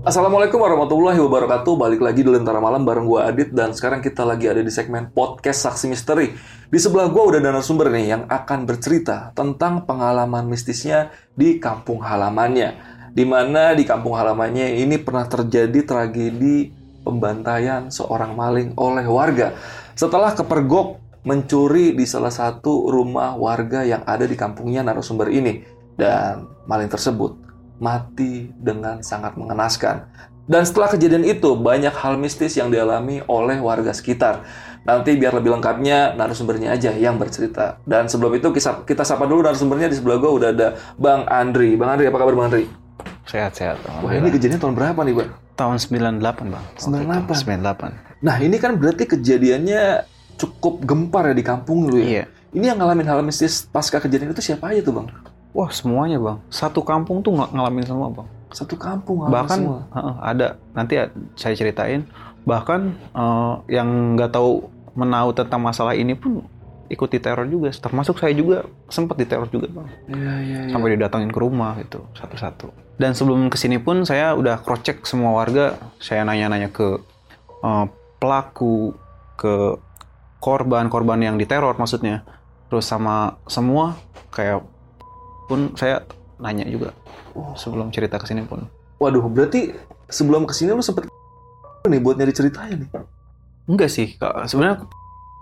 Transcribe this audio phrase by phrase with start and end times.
[0.00, 1.76] Assalamualaikum warahmatullahi wabarakatuh.
[1.76, 5.12] Balik lagi di Lentera Malam bareng gue Adit dan sekarang kita lagi ada di segmen
[5.12, 6.32] podcast Saksi Misteri.
[6.72, 12.00] Di sebelah gue udah ada narasumber nih yang akan bercerita tentang pengalaman mistisnya di kampung
[12.00, 12.80] halamannya.
[13.12, 16.72] Di mana di kampung halamannya ini pernah terjadi tragedi
[17.04, 19.52] pembantaian seorang maling oleh warga
[19.92, 20.96] setelah kepergok
[21.28, 25.60] mencuri di salah satu rumah warga yang ada di kampungnya narasumber ini
[25.92, 27.36] dan maling tersebut
[27.80, 30.06] mati dengan sangat mengenaskan.
[30.50, 34.42] Dan setelah kejadian itu, banyak hal mistis yang dialami oleh warga sekitar.
[34.82, 37.78] Nanti biar lebih lengkapnya, narasumbernya aja yang bercerita.
[37.86, 39.86] Dan sebelum itu, kita, kita sapa dulu narasumbernya.
[39.86, 41.78] Di sebelah gue udah ada Bang Andri.
[41.78, 42.66] Bang Andri, apa kabar Bang Andri?
[43.30, 43.78] Sehat-sehat.
[44.02, 45.30] Wah, ini kejadian tahun berapa nih, Bang?
[45.54, 46.64] Tahun 98, Bang.
[46.82, 47.46] 98?
[47.46, 48.26] 98.
[48.26, 50.02] Nah, ini kan berarti kejadiannya
[50.34, 52.04] cukup gempar ya di kampung lu ya?
[52.04, 52.24] Iya.
[52.50, 55.06] Ini yang ngalamin hal mistis pasca kejadian itu siapa aja tuh, Bang?
[55.50, 56.38] Wah, semuanya, Bang.
[56.46, 58.28] Satu kampung tuh ng- ngalamin semua, Bang.
[58.50, 59.78] Satu kampung ngalamin Bahkan semua.
[59.94, 62.02] heeh, ada nanti ya saya ceritain
[62.42, 64.66] bahkan eh, yang nggak tahu
[64.98, 66.42] menahu tentang masalah ini pun
[66.90, 67.70] ikut diteror juga.
[67.70, 69.86] Termasuk saya juga sempat diteror juga, Bang.
[70.10, 70.72] Iya, iya, iya.
[70.74, 72.74] Sampai didatangin ke rumah gitu satu-satu.
[72.98, 75.78] Dan sebelum ke sini pun saya udah cross check semua warga.
[76.02, 76.98] Saya nanya-nanya ke
[77.62, 77.86] eh,
[78.18, 78.98] pelaku,
[79.38, 79.78] ke
[80.38, 82.26] korban-korban yang diteror maksudnya.
[82.66, 83.94] Terus sama semua
[84.30, 84.62] kayak
[85.50, 86.06] pun saya
[86.38, 86.94] nanya juga
[87.30, 87.54] Oh.
[87.54, 88.66] sebelum cerita ke sini pun.
[88.98, 89.70] Waduh, berarti
[90.10, 91.06] sebelum ke sini lu sempet
[91.86, 92.90] nih buat nyari ceritanya nih.
[93.70, 94.50] Enggak sih, Kak.
[94.50, 94.82] sebenarnya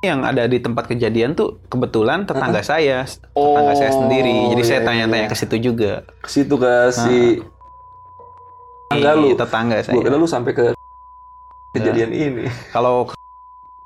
[0.04, 4.54] yang ada di tempat kejadian tuh kebetulan tetangga saya, tetangga saya sendiri.
[4.54, 5.32] Jadi iya, saya iya, tanya-tanya iya.
[5.32, 5.92] ke situ juga.
[6.22, 7.18] Ke situ ke si
[8.86, 9.26] tetangga lu.
[9.32, 9.94] Iya, tetangga saya.
[9.96, 10.64] Gua kira lu sampai ke
[11.74, 12.44] kejadian ini.
[12.70, 13.10] Kalau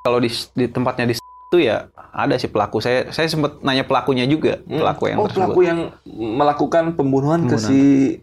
[0.02, 0.28] kalau di,
[0.58, 1.14] di tempatnya di
[1.52, 2.80] situ ya ada sih pelaku.
[2.80, 5.52] Saya saya sempat nanya pelakunya juga, pelaku yang oh, tersebut.
[5.52, 7.80] pelaku yang melakukan pembunuhan, ke si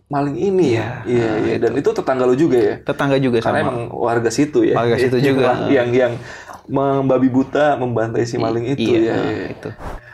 [0.09, 1.05] maling ini ya.
[1.05, 1.55] Iya, Iya, iya.
[1.61, 2.75] Dan itu tetangga lu juga ya.
[2.81, 3.65] Tetangga juga Karena sama.
[3.69, 4.73] emang warga situ ya.
[4.73, 5.69] Warga situ juga.
[5.69, 6.13] Yang yang
[6.69, 9.13] membabi buta membantai si maling itu iya, ya.
[9.13, 9.45] nah, iya.
[9.53, 9.69] itu.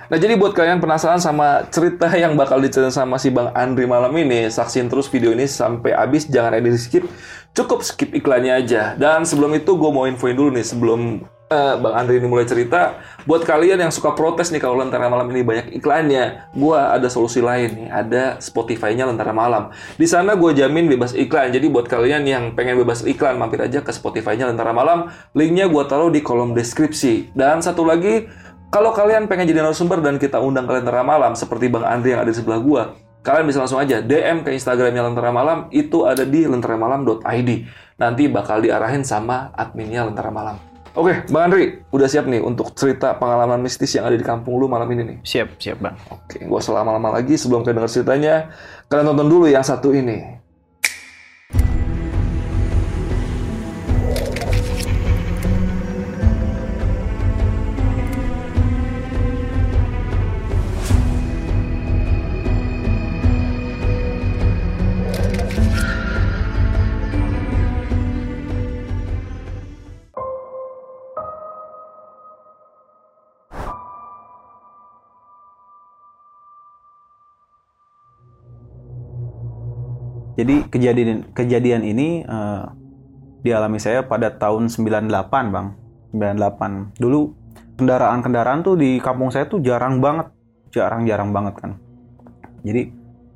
[0.06, 4.14] Nah jadi buat kalian penasaran sama cerita yang bakal diceritain sama si Bang Andri malam
[4.16, 7.09] ini, saksiin terus video ini sampai habis, jangan ada di skip,
[7.58, 8.94] cukup skip iklannya aja.
[8.96, 12.97] Dan sebelum itu gue mau infoin dulu nih, sebelum eh, Bang Andri ini mulai cerita,
[13.29, 17.41] buat kalian yang suka protes nih kalau Lentera Malam ini banyak iklannya, gue ada solusi
[17.41, 19.69] lain nih, ada Spotify-nya Lentera Malam.
[19.97, 23.81] Di sana gue jamin bebas iklan, jadi buat kalian yang pengen bebas iklan, mampir aja
[23.85, 27.33] ke Spotify-nya Lentera Malam, linknya gue taruh di kolom deskripsi.
[27.38, 28.25] Dan satu lagi,
[28.73, 32.25] kalau kalian pengen jadi narasumber dan kita undang kalian Lentera Malam seperti Bang Andri yang
[32.25, 36.25] ada di sebelah gua, kalian bisa langsung aja DM ke Instagramnya Lentera Malam, itu ada
[36.25, 37.50] di lenteramalam.id.
[37.95, 40.75] Nanti bakal diarahin sama adminnya Lentera Malam.
[40.95, 44.72] Oke, Bang Andri, udah siap nih untuk cerita pengalaman mistis yang ada di kampung lu
[44.72, 45.17] malam ini nih?
[45.28, 46.00] Siap, siap, Bang.
[46.07, 48.47] Oke, gua selama lama lagi sebelum kalian denger ceritanya,
[48.88, 50.23] kalian tonton dulu yang satu ini.
[80.35, 82.63] Jadi kejadian kejadian ini eh,
[83.46, 85.79] dialami saya pada tahun 98, Bang.
[86.12, 87.00] 98.
[87.00, 87.19] Dulu
[87.79, 90.31] kendaraan-kendaraan tuh di kampung saya tuh jarang banget.
[90.75, 91.72] Jarang-jarang banget kan.
[92.66, 92.91] Jadi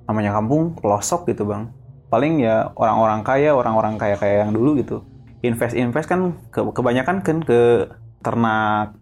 [0.10, 1.72] namanya kampung pelosok gitu, Bang.
[2.10, 5.06] Paling ya orang-orang kaya, orang-orang kaya-kaya yang dulu gitu.
[5.46, 7.88] Invest-invest kan ke- kebanyakan kan ke
[8.20, 8.98] ternak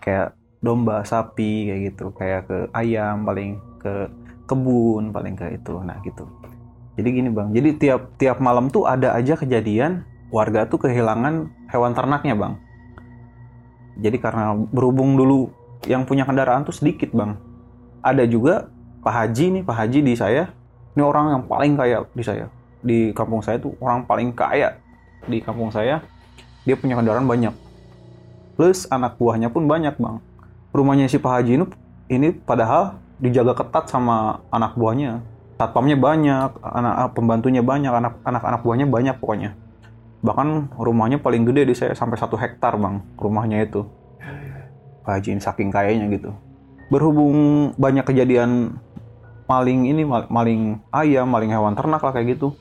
[0.00, 0.32] kayak
[0.64, 4.08] domba, sapi kayak gitu, kayak ke ayam paling ke
[4.48, 5.74] kebun paling ke itu.
[5.82, 6.24] Nah, gitu.
[6.94, 11.90] Jadi gini bang, jadi tiap tiap malam tuh ada aja kejadian warga tuh kehilangan hewan
[11.90, 12.54] ternaknya bang.
[13.98, 15.50] Jadi karena berhubung dulu
[15.90, 17.34] yang punya kendaraan tuh sedikit bang.
[17.98, 18.70] Ada juga
[19.02, 20.50] Pak Haji nih, Pak Haji di saya,
[20.94, 22.46] ini orang yang paling kaya di saya.
[22.78, 24.78] Di kampung saya tuh orang paling kaya
[25.26, 25.98] di kampung saya.
[26.62, 27.54] Dia punya kendaraan banyak.
[28.54, 30.22] Plus anak buahnya pun banyak bang.
[30.70, 31.66] Rumahnya si Pak Haji ini,
[32.06, 38.60] ini padahal dijaga ketat sama anak buahnya satpamnya banyak, anak pembantunya banyak, anak anak anak
[38.66, 39.54] buahnya banyak pokoknya.
[40.24, 43.84] Bahkan rumahnya paling gede di saya sampai satu hektar bang, rumahnya itu.
[45.04, 46.32] Pak Haji saking kayanya gitu.
[46.88, 48.80] Berhubung banyak kejadian
[49.44, 52.56] maling ini, mal- maling ayam, maling hewan ternak lah kayak gitu.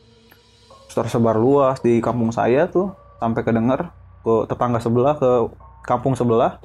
[0.91, 2.91] Tersebar luas di kampung saya tuh,
[3.23, 3.89] sampai kedenger
[4.21, 5.31] ke tetangga sebelah, ke
[5.87, 6.59] kampung sebelah.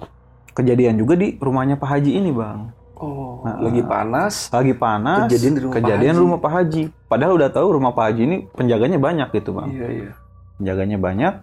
[0.58, 2.74] Kejadian juga di rumahnya Pak Haji ini bang.
[2.98, 4.50] Oh, Nah, lagi panas.
[4.50, 6.22] Lagi panas, Kejadian di rumah Pak kejadian Haji.
[6.22, 6.82] rumah Pak Haji.
[7.06, 9.68] Padahal udah tahu rumah Pak Haji ini penjaganya banyak gitu bang.
[9.70, 10.10] Iya, iya.
[10.58, 11.34] Penjaganya banyak.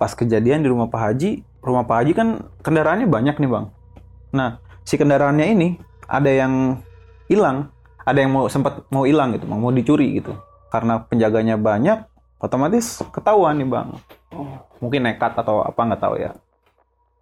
[0.00, 1.30] Pas kejadian di rumah Pak Haji,
[1.60, 2.28] rumah Pak Haji kan
[2.64, 3.66] kendaraannya banyak nih bang.
[4.32, 4.50] Nah,
[4.82, 5.68] si kendaraannya ini
[6.08, 6.80] ada yang
[7.28, 7.68] hilang,
[8.00, 10.32] ada yang mau sempat mau hilang gitu, Bang, mau dicuri gitu.
[10.68, 12.08] Karena penjaganya banyak,
[12.38, 13.88] otomatis ketahuan nih bang.
[14.32, 16.32] Oh, Mungkin nekat atau apa nggak tahu ya.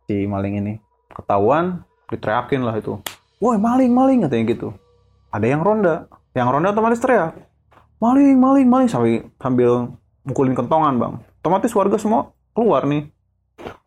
[0.06, 0.72] Si maling ini
[1.10, 3.02] ketahuan, diteriakin lah itu.
[3.36, 4.68] Woi maling maling katanya gitu.
[5.28, 7.36] Ada yang ronda, yang ronda otomatis teriak.
[8.00, 9.92] Maling maling maling sambil sambil
[10.24, 11.14] mukulin kentongan bang.
[11.44, 13.12] Otomatis warga semua keluar nih.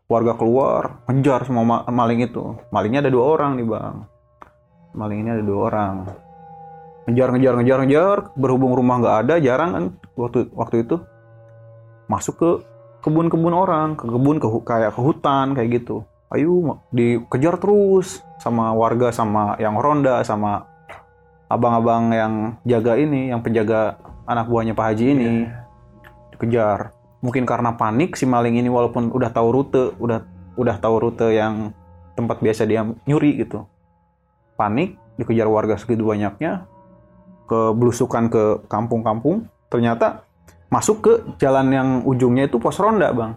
[0.05, 2.61] Warga keluar, ngejar semua ma- maling itu.
[2.69, 3.95] Malingnya ada dua orang nih bang.
[4.93, 5.95] Maling ini ada dua orang.
[7.09, 8.17] Ngejar ngejar ngejar ngejar.
[8.37, 11.01] Berhubung rumah nggak ada, jarang kan waktu waktu itu
[12.05, 12.49] masuk ke
[13.01, 16.05] kebun-kebun orang, ke kebun ke kayak ke hutan kayak gitu.
[16.29, 20.65] Ayo dikejar terus sama warga sama yang ronda sama
[21.51, 22.33] abang-abang yang
[22.63, 25.31] jaga ini, yang penjaga anak buahnya Pak Haji ini.
[26.33, 26.95] Dikejar.
[27.19, 30.23] Mungkin karena panik si maling ini walaupun udah tahu rute, udah
[30.55, 31.75] udah tahu rute yang
[32.15, 33.67] tempat biasa dia nyuri gitu.
[34.55, 36.63] Panik, dikejar warga segitu banyaknya,
[37.43, 40.23] ke belusukan ke kampung-kampung, ternyata
[40.69, 43.33] masuk ke jalan yang ujungnya itu pos ronda bang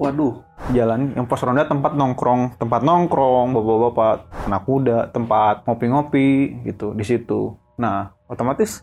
[0.00, 0.42] waduh.
[0.72, 4.16] jalan yang pos ronda tempat nongkrong tempat nongkrong bapak-bapak
[4.48, 7.52] anak kuda tempat ngopi-ngopi gitu di situ.
[7.76, 8.82] Nah otomatis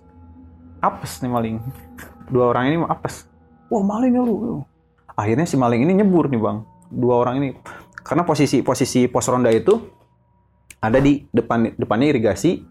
[0.81, 1.57] apes nih maling.
[2.29, 3.27] Dua orang ini apes.
[3.73, 4.61] Wah maling ya lu.
[5.17, 6.63] Akhirnya si maling ini nyebur nih bang.
[6.91, 7.49] Dua orang ini.
[8.01, 9.77] Karena posisi posisi pos ronda itu
[10.81, 12.61] ada di depan depannya irigasi.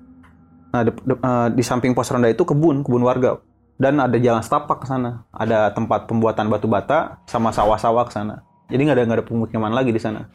[0.70, 3.42] Nah dep- dep- eh, di samping pos ronda itu kebun kebun warga
[3.80, 8.44] dan ada jalan setapak ke sana ada tempat pembuatan batu bata sama sawah-sawah ke sana
[8.68, 10.28] jadi nggak ada nggak ada pemukiman lagi di sana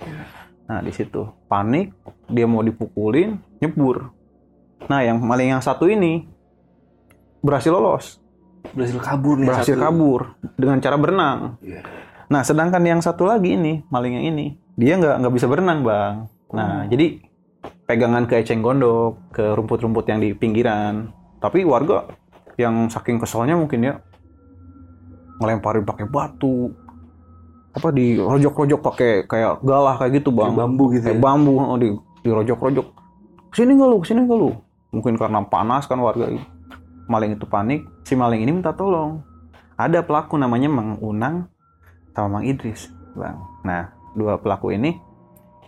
[0.65, 1.93] nah di situ panik
[2.25, 4.09] dia mau dipukulin nyebur
[4.89, 6.25] nah yang maling yang satu ini
[7.39, 8.17] berhasil lolos
[8.65, 9.45] Berhasil kabur nih.
[9.45, 9.83] berhasil satu.
[9.85, 10.21] kabur
[10.57, 11.85] dengan cara berenang Iya.
[12.25, 16.25] Nah, sedangkan yang satu lagi ini, maling yang ini, dia nggak nggak bisa berenang, bang.
[16.49, 16.89] Nah, Oh.
[16.89, 17.21] jadi
[17.85, 21.13] pegangan ke eceng gondok, ke rumput-rumput yang di pinggiran.
[21.37, 22.09] Tapi warga
[22.55, 23.93] yang saking keselnya mungkin ya
[25.39, 26.71] ngelemparin pakai batu,
[27.75, 30.55] apa di rojok-rojok pakai kayak galah kayak gitu, bang.
[30.55, 31.23] Kayak bambu gitu Kayak ya.
[31.23, 31.89] bambu, oh, di
[32.23, 32.87] dirojok-rojok.
[33.51, 34.49] Ke sini nggak lu, ke sini nggak lu?
[34.95, 36.31] Mungkin karena panas kan warga.
[37.11, 39.19] Maling itu panik, si maling ini minta tolong.
[39.75, 41.51] Ada pelaku namanya Mang Unang
[42.15, 43.35] sama Mang Idris, bang.
[43.67, 44.95] Nah, dua pelaku ini,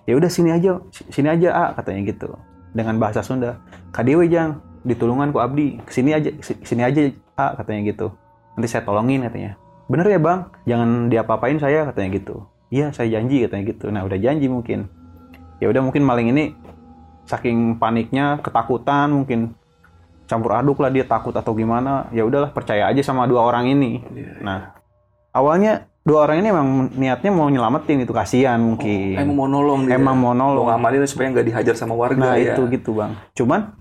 [0.07, 0.79] ya udah sini aja,
[1.11, 2.31] sini aja ah katanya gitu,
[2.71, 3.59] dengan bahasa Sunda.
[3.91, 8.15] Kadewe jang, ditulungan ku abdi, sini aja, si- sini aja ah katanya gitu.
[8.55, 9.59] Nanti saya tolongin katanya.
[9.85, 12.47] Bener ya bang, jangan diapa-apain saya katanya gitu.
[12.67, 13.85] Iya saya janji katanya gitu.
[13.87, 14.87] Nah udah janji mungkin.
[15.59, 16.55] Ya udah mungkin maling ini
[17.23, 19.55] saking paniknya, ketakutan mungkin
[20.27, 22.07] campur aduk lah dia takut atau gimana.
[22.11, 24.03] Ya udahlah percaya aja sama dua orang ini.
[24.11, 24.43] Iya.
[24.43, 24.59] Nah,
[25.31, 29.15] awalnya dua orang ini emang niatnya mau nyelamatin itu kasihan mungkin.
[29.15, 29.95] Emang mau nolong dia.
[29.95, 30.67] Emang mau mau nolong.
[30.67, 32.55] ngamanin supaya nggak dihajar sama warga Nah, ya.
[32.55, 33.15] itu gitu, Bang.
[33.31, 33.71] Cuman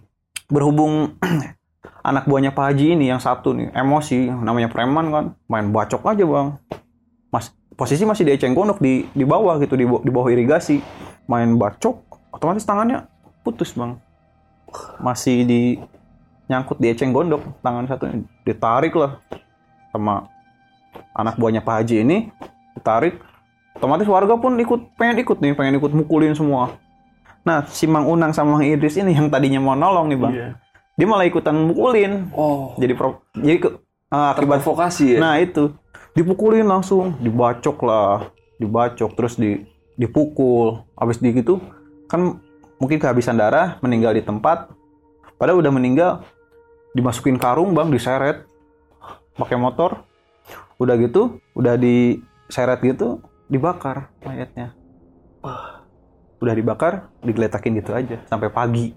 [0.51, 1.19] berhubung
[2.09, 6.23] anak buahnya Pak Haji ini yang satu nih, emosi, namanya preman kan, main bacok aja,
[6.23, 6.59] Bang.
[7.31, 10.81] Mas posisi masih di eceng gondok di di bawah gitu, di, di bawah irigasi.
[11.27, 11.99] Main bacok,
[12.31, 13.11] otomatis tangannya
[13.43, 13.99] putus, Bang.
[15.03, 15.63] Masih di
[16.47, 18.07] nyangkut di eceng gondok, tangan satu
[18.47, 19.19] ditarik lah
[19.91, 20.31] sama
[21.17, 22.31] anak buahnya Pak Haji ini
[22.77, 23.19] ditarik
[23.77, 26.77] otomatis warga pun ikut pengen ikut nih pengen ikut mukulin semua
[27.47, 30.35] nah si Mang Unang sama Mang Idris ini yang tadinya mau nolong nih bang.
[30.35, 30.51] Iya.
[30.97, 32.33] dia malah ikutan mukulin.
[32.33, 33.69] Oh, jadi pro, jadi ke,
[34.11, 35.19] eh, akibat terprovokasi ya.
[35.21, 35.77] nah itu.
[36.17, 39.61] Dipukulin langsung dibacok lah dibacok terus di
[40.01, 40.81] dipukul.
[40.97, 41.61] Habis di gitu
[42.09, 42.41] kan
[42.81, 44.73] mungkin kehabisan darah meninggal di tempat.
[45.37, 46.25] Padahal udah meninggal
[46.97, 48.49] dimasukin karung bang diseret.
[49.37, 50.03] Pakai motor.
[50.81, 54.75] Udah gitu udah diseret gitu dibakar mayatnya
[56.47, 58.95] udah dibakar digeletakin gitu aja sampai pagi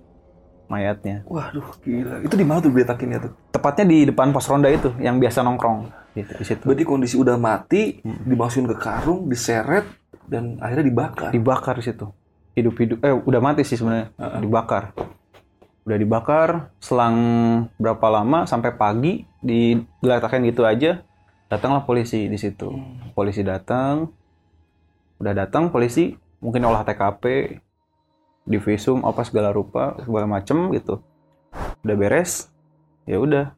[0.70, 1.26] mayatnya.
[1.26, 2.22] Waduh, gila.
[2.22, 3.34] Itu di mana tuh geletakinnya tuh?
[3.50, 5.90] tepatnya di depan pos ronda itu yang biasa nongkrong.
[6.14, 6.64] Gitu di situ.
[6.64, 8.22] Berarti kondisi udah mati, Hmm.
[8.24, 9.84] dimasukin ke karung, diseret,
[10.30, 11.30] dan akhirnya dibakar.
[11.34, 12.06] dibakar di situ.
[12.54, 14.14] Hidup-hidup eh udah mati sih sebenarnya.
[14.40, 14.94] Dibakar.
[15.90, 17.18] Udah dibakar selang
[17.82, 21.02] berapa lama sampai pagi digeletakin gitu aja
[21.50, 22.70] datanglah polisi di situ.
[23.18, 24.06] Polisi datang
[25.18, 27.58] udah datang polisi mungkin olah TKP
[28.50, 31.04] divisum apa segala rupa segala macem gitu.
[31.86, 32.50] Udah beres
[33.06, 33.54] ya udah.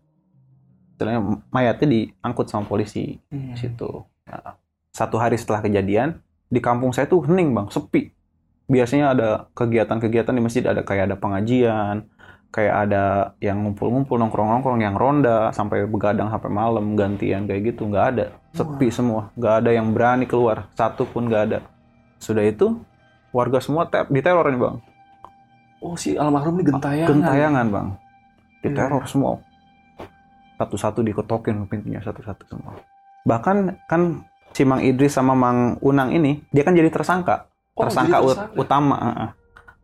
[0.98, 3.58] Istilahnya mayatnya diangkut sama polisi Hmm.
[3.58, 4.06] situ.
[4.30, 4.60] Nah,
[4.94, 6.22] satu hari setelah kejadian
[6.52, 8.12] di kampung saya tuh hening bang, sepi,
[8.68, 12.06] biasanya ada kegiatan-kegiatan di masjid ada kayak ada pengajian
[12.52, 17.88] kayak ada yang ngumpul-ngumpul nongkrong-nongkrong yang ronda sampai begadang sampai malam gantian kayak gitu.
[17.88, 18.26] Nggak ada.
[18.52, 19.32] Sepi semua.
[19.40, 20.68] Nggak ada yang berani keluar.
[20.76, 21.60] Satu pun nggak ada
[22.22, 22.78] sudah itu
[23.34, 24.76] warga semua ter diteror nih bang.
[25.82, 27.10] Oh si almarhum ini gentayangan.
[27.10, 27.88] gentayangan bang.
[28.62, 29.42] Diteror semua.
[30.62, 32.78] Satu-satu diketokin pintunya satu-satu semua.
[33.26, 34.22] Bahkan kan
[34.54, 37.50] si Mang Idris sama Mang Unang ini dia kan jadi tersangka.
[37.74, 38.62] Oh, tersangka, jadi tersangka.
[38.62, 38.98] utama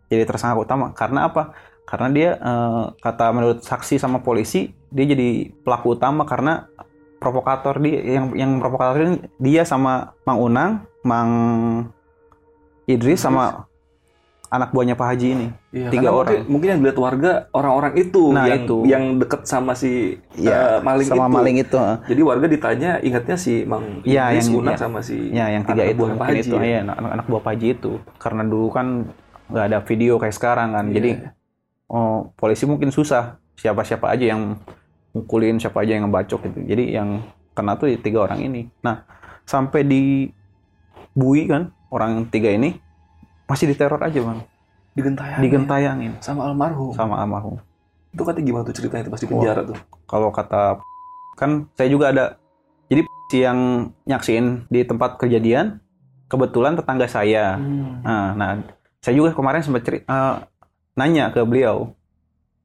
[0.08, 0.86] jadi tersangka utama.
[0.94, 1.58] Karena apa?
[1.88, 6.70] Karena dia eh, kata menurut saksi sama polisi dia jadi pelaku utama karena
[7.18, 11.32] provokator dia yang yang provokator ini dia sama Mang Unang Mang
[12.88, 13.68] Idris sama
[14.48, 16.32] anak buahnya Pak Haji ini Iya, Tiga orang.
[16.40, 18.78] Mungkin, mungkin yang dilihat warga orang-orang itu Nah, yang itu.
[18.88, 21.36] yang deket sama si Iya, eh, maling sama itu.
[21.36, 21.76] maling itu.
[22.08, 24.82] Jadi warga ditanya ingatnya si Mang Iya, Idris, yang- Unang iya.
[24.82, 26.40] sama si Ya, yang tiga anak itu buah Pak Haji.
[26.42, 27.92] itu, ya, anak, anak buah Pak Haji itu.
[28.18, 28.88] Karena dulu kan
[29.48, 30.96] nggak ada video kayak sekarang kan, Iya.
[30.96, 31.12] jadi
[31.88, 34.56] oh, polisi mungkin susah siapa-siapa aja yang
[35.12, 36.60] mukulin, siapa aja yang ngebacok gitu.
[36.64, 37.20] Jadi yang
[37.52, 38.72] kena tuh tiga orang ini.
[38.80, 39.04] Nah,
[39.44, 40.04] sampai di
[41.12, 42.80] Bui kan, orang tiga ini
[43.48, 44.40] masih diteror aja bang,
[44.92, 46.92] digentayangin digentayangin sama almarhum.
[46.92, 47.56] sama almarhum.
[48.12, 49.78] Itu katanya gimana tuh ceritanya itu pas di penjara tuh?
[50.08, 50.82] Kalau kata
[51.38, 52.26] kan saya juga ada,
[52.90, 55.80] jadi si yang nyaksiin di tempat kejadian
[56.28, 57.56] kebetulan tetangga saya.
[57.56, 58.04] Hmm.
[58.04, 58.50] Nah, nah,
[59.00, 60.36] saya juga kemarin sempat ceri- eh,
[60.98, 61.94] nanya ke beliau,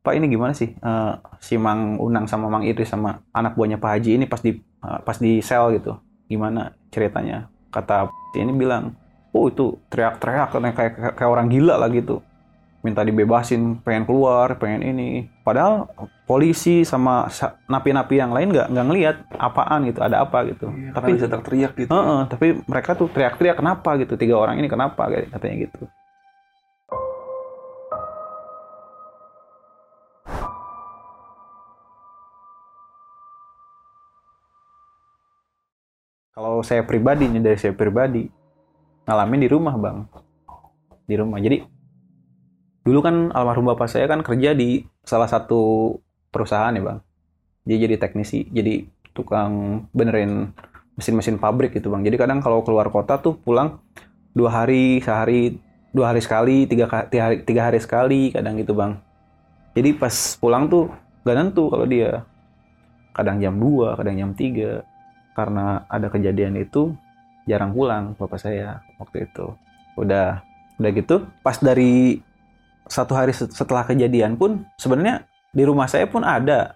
[0.02, 3.91] Pak ini gimana sih eh, si Mang Unang sama Mang Idris sama anak buahnya Pak
[3.99, 5.95] Haji ini pas di eh, pas di sel gitu,
[6.26, 7.52] gimana ceritanya?
[7.71, 8.97] Kata ini bilang,
[9.32, 12.20] oh itu teriak-teriak kayak, kayak kayak orang gila lah gitu,
[12.84, 15.32] minta dibebasin, pengen keluar, pengen ini.
[15.40, 15.88] Padahal
[16.28, 20.68] polisi sama sa- napi-napi yang lain nggak nggak ngelihat apaan gitu, ada apa gitu.
[20.68, 21.90] Iya, Tapi bisa teriak gitu.
[21.90, 25.88] Heeh, tapi mereka tuh teriak-teriak kenapa gitu tiga orang ini kenapa katanya gitu.
[36.32, 38.24] Kalau saya pribadi nih dari saya pribadi
[39.06, 39.99] ngalamin di rumah bang,
[41.06, 41.38] di rumah.
[41.42, 41.62] Jadi
[42.82, 45.94] dulu kan almarhum bapak saya kan kerja di salah satu
[46.30, 46.99] perusahaan ya bang.
[47.62, 48.82] Dia jadi teknisi, jadi
[49.14, 50.50] tukang benerin
[50.99, 52.02] mesin-mesin pabrik gitu bang.
[52.02, 53.78] Jadi kadang kalau keluar kota tuh pulang
[54.35, 55.61] dua hari, sehari,
[55.92, 58.99] dua hari sekali, tiga, tiga hari, tiga hari sekali, kadang gitu bang.
[59.73, 60.92] Jadi pas pulang tuh
[61.25, 62.25] gak nentu kalau dia.
[63.12, 64.85] Kadang jam 2, kadang jam 3.
[65.37, 66.92] Karena ada kejadian itu
[67.49, 69.54] jarang pulang bapak saya waktu itu.
[69.99, 70.40] Udah
[70.80, 72.22] udah gitu pas dari
[72.90, 76.75] satu hari set- setelah kejadian pun sebenarnya di rumah saya pun ada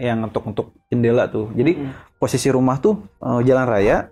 [0.00, 1.52] yang ngetuk-ngetuk jendela tuh.
[1.52, 1.92] Jadi Hmm.
[2.16, 4.08] posisi rumah tuh eh, jalan raya,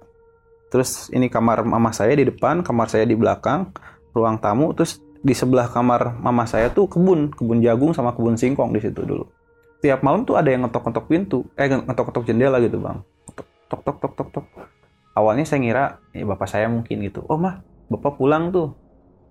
[0.68, 3.72] terus ini kamar mama saya di depan, kamar saya di belakang,
[4.12, 8.72] ruang tamu, terus di sebelah kamar mama saya tuh kebun, kebun jagung sama kebun singkong
[8.76, 9.24] di situ dulu.
[9.80, 13.00] Tiap malam tuh ada yang ngetok-ngetok pintu, eh ngetok-ngetok jendela gitu bang,
[13.72, 14.46] tok tok tok tok tok.
[15.10, 18.78] Awalnya saya ngira ya bapak saya mungkin gitu, oh mah bapak pulang tuh,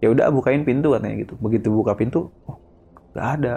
[0.04, 1.34] ya udah bukain pintu katanya gitu.
[1.40, 2.60] Begitu buka pintu, oh
[3.16, 3.54] nggak ada,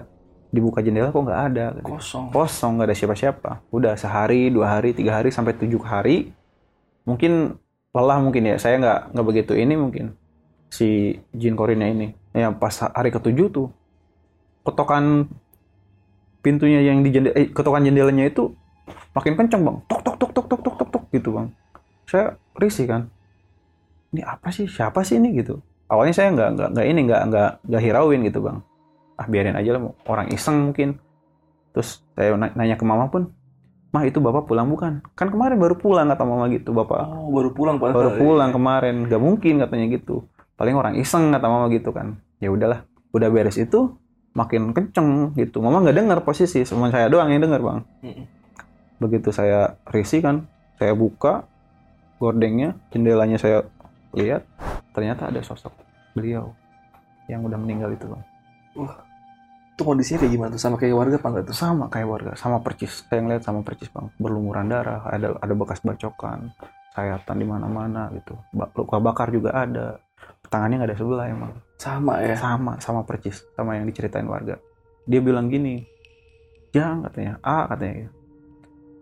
[0.55, 1.65] dibuka jendela kok nggak ada.
[1.75, 1.99] katanya.
[1.99, 2.25] Kosong.
[2.31, 3.51] kosong nggak ada siapa-siapa.
[3.75, 6.31] Udah sehari dua hari tiga hari sampai tujuh hari.
[7.03, 7.59] Mungkin
[7.91, 10.15] lelah mungkin ya saya nggak nggak begitu ini mungkin
[10.71, 12.15] si jin korinnya ini.
[12.33, 13.69] Ya pas hari ketujuh tuh
[14.63, 15.27] ketokan
[16.39, 18.55] pintunya yang di jendela eh, ketokan jendelanya itu
[19.11, 19.77] makin kencang bang.
[19.91, 21.51] Tok tok tok tok tok tok tok tok gitu bang
[22.07, 23.03] saya risih kan.
[24.13, 24.69] Ini apa sih?
[24.69, 25.61] Siapa sih ini gitu.
[25.89, 28.59] Awalnya saya nggak nggak nggak ini nggak nggak nggak hirauin gitu bang.
[29.17, 31.01] Ah biarin aja lah orang iseng mungkin.
[31.73, 33.33] Terus saya na- nanya ke mama pun
[33.93, 35.05] mah itu bapak pulang bukan?
[35.13, 37.09] Kan kemarin baru pulang kata mama gitu bapak.
[37.09, 37.97] Oh, baru pulang padahal.
[37.97, 38.95] baru pulang kemarin.
[39.09, 40.25] Nggak mungkin katanya gitu.
[40.57, 42.17] Paling orang iseng kata mama gitu kan.
[42.41, 43.97] Ya udahlah udah beres itu
[44.33, 45.61] makin kenceng gitu.
[45.61, 47.79] Mama nggak dengar posisi cuma saya doang yang dengar bang.
[48.97, 50.49] Begitu saya risih kan
[50.81, 51.45] saya buka
[52.23, 53.67] gordengnya jendelanya saya
[54.15, 54.47] lihat
[54.95, 55.75] ternyata ada sosok
[56.15, 56.55] beliau
[57.27, 58.23] yang udah meninggal itu bang.
[59.75, 60.63] Itu kondisinya kayak gimana tuh?
[60.63, 61.57] Sama kayak warga apa enggak tuh?
[61.59, 63.03] sama kayak warga sama percis.
[63.11, 64.07] Saya ngeliat sama percis bang.
[64.23, 66.55] Berlumuran darah ada ada bekas bacokan
[66.95, 68.39] sayatan di mana-mana gitu.
[68.55, 69.99] Luka bakar juga ada.
[70.47, 71.53] Tangannya nggak ada sebelah emang.
[71.81, 72.39] Sama ya.
[72.39, 74.63] sama sama percis sama yang diceritain warga.
[75.09, 75.83] Dia bilang gini
[76.71, 78.13] jangan katanya A katanya.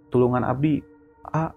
[0.09, 0.81] Tulungan abdi
[1.29, 1.50] A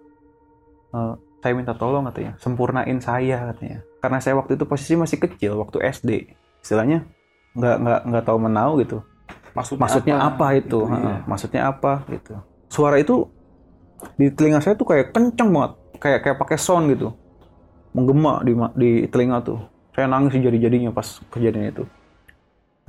[0.92, 2.40] eh, saya minta tolong katanya.
[2.40, 3.84] Sempurnain saya katanya.
[4.00, 6.10] Karena saya waktu itu posisi masih kecil waktu SD
[6.64, 7.04] istilahnya
[7.60, 9.04] nggak nggak nggak tahu menau gitu.
[9.54, 11.16] Maksudnya, maksudnya apa, itu, Gitu, Heeh, iya.
[11.30, 12.34] maksudnya apa gitu.
[12.72, 13.30] Suara itu
[14.18, 15.72] di telinga saya tuh kayak kenceng banget.
[16.02, 17.14] Kayak kayak pakai sound gitu.
[17.94, 19.62] Menggema di di telinga tuh.
[19.94, 21.86] Saya nangis jadi-jadinya pas kejadian itu.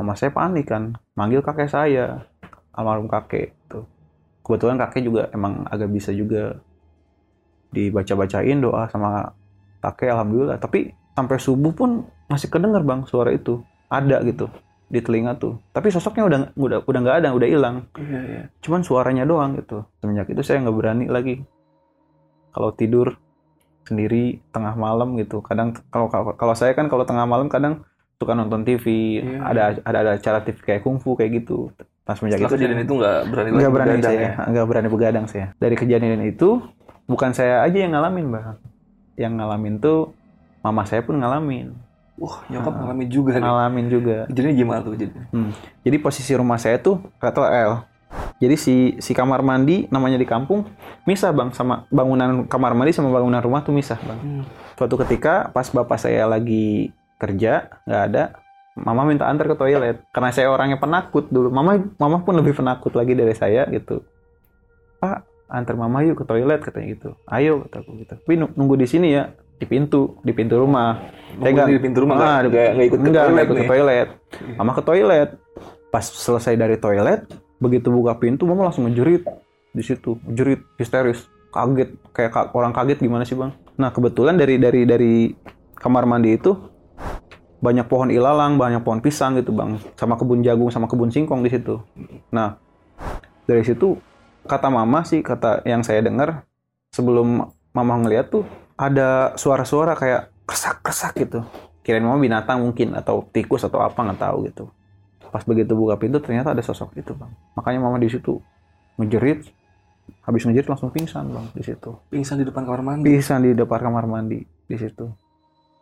[0.01, 0.97] Mama saya panik kan.
[1.13, 2.25] Manggil kakek saya.
[2.73, 3.85] Almarhum kakek tuh.
[4.41, 6.65] Kebetulan kakek juga emang agak bisa juga
[7.75, 9.35] dibaca-bacain doa sama
[9.83, 10.63] kakek alhamdulillah.
[10.63, 13.61] Tapi sampai subuh pun masih kedengar bang suara itu.
[13.91, 14.47] Ada gitu
[14.89, 15.59] di telinga tuh.
[15.75, 17.77] Tapi sosoknya udah udah udah nggak ada udah hilang.
[17.99, 18.43] Iya, iya.
[18.63, 19.83] cuman suaranya doang gitu.
[19.99, 21.43] Semenjak itu saya nggak berani lagi.
[22.55, 23.19] Kalau tidur
[23.85, 25.43] sendiri tengah malam gitu.
[25.43, 27.83] Kadang kalau kalau saya kan kalau tengah malam kadang
[28.15, 31.75] suka nonton TV Iya, ada ada ada acara TV kayak kungfu kayak gitu.
[32.07, 34.21] Pas semenjak Setelah itu kejadian itu nggak berani nggak berani saya.
[34.21, 34.33] ya.
[34.49, 35.47] nggak berani begadang saya.
[35.59, 36.63] Dari kejadian itu
[37.05, 38.57] bukan saya aja yang ngalamin bang
[39.15, 40.11] yang ngalamin tuh
[40.61, 41.73] mama saya pun ngalamin
[42.15, 42.79] Wah, nyokap Ah.
[42.79, 43.43] ngalamin juga nih.
[43.43, 45.11] ngalamin juga Jadi gimana tuh jadi?
[45.83, 47.83] Jadi posisi rumah saya tuh kata L.
[48.39, 50.63] Jadi si si kamar mandi namanya di kampung
[51.03, 54.15] misah bang sama bangunan kamar mandi sama bangunan rumah tuh misah bang.
[54.15, 54.45] Hmm.
[54.79, 58.39] Suatu ketika pas bapak saya lagi kerja nggak ada,
[58.75, 61.51] mama minta antar ke toilet karena saya orangnya penakut dulu.
[61.51, 64.07] Mama mama pun lebih penakut lagi dari saya gitu.
[65.03, 67.09] Pak antar mama yuk ke toilet katanya gitu.
[67.25, 68.13] Ayo kataku gitu.
[68.13, 70.99] Tapi nu- nunggu di sini ya di pintu di pintu rumah.
[71.33, 73.57] Saya Nunggu di pintu rumah nggak Ah, nggak nggak ikut ke Enggak, toilet nggak ikut
[73.57, 74.09] ke toilet.
[74.55, 75.31] Mama ke toilet.
[75.89, 77.21] Pas selesai dari toilet,
[77.57, 79.23] begitu buka pintu, mama langsung ngejerit
[79.71, 83.55] di situ, jerit histeris, kaget, kayak ka- orang kaget gimana sih bang?
[83.75, 85.13] Nah kebetulan dari dari dari
[85.73, 86.51] kamar mandi itu
[87.59, 91.51] banyak pohon ilalang, banyak pohon pisang gitu bang, sama kebun jagung, sama kebun singkong di
[91.51, 91.79] situ.
[92.29, 92.59] Nah
[93.45, 93.95] dari situ
[94.45, 96.45] kata mama sih, kata yang saya dengar
[96.93, 98.47] sebelum mama ngeliat tuh
[98.79, 101.41] ada suara-suara kayak kersak-kersak gitu.
[101.85, 104.65] Kirain mama binatang mungkin atau tikus atau apa nggak tahu gitu.
[105.29, 107.29] Pas begitu buka pintu ternyata ada sosok itu bang.
[107.59, 108.39] Makanya mama di situ
[108.97, 109.51] ngejerit.
[110.25, 111.91] Habis ngejerit langsung pingsan bang di situ.
[112.09, 113.05] Pingsan di depan kamar mandi.
[113.05, 115.11] pingsan di depan kamar mandi di situ.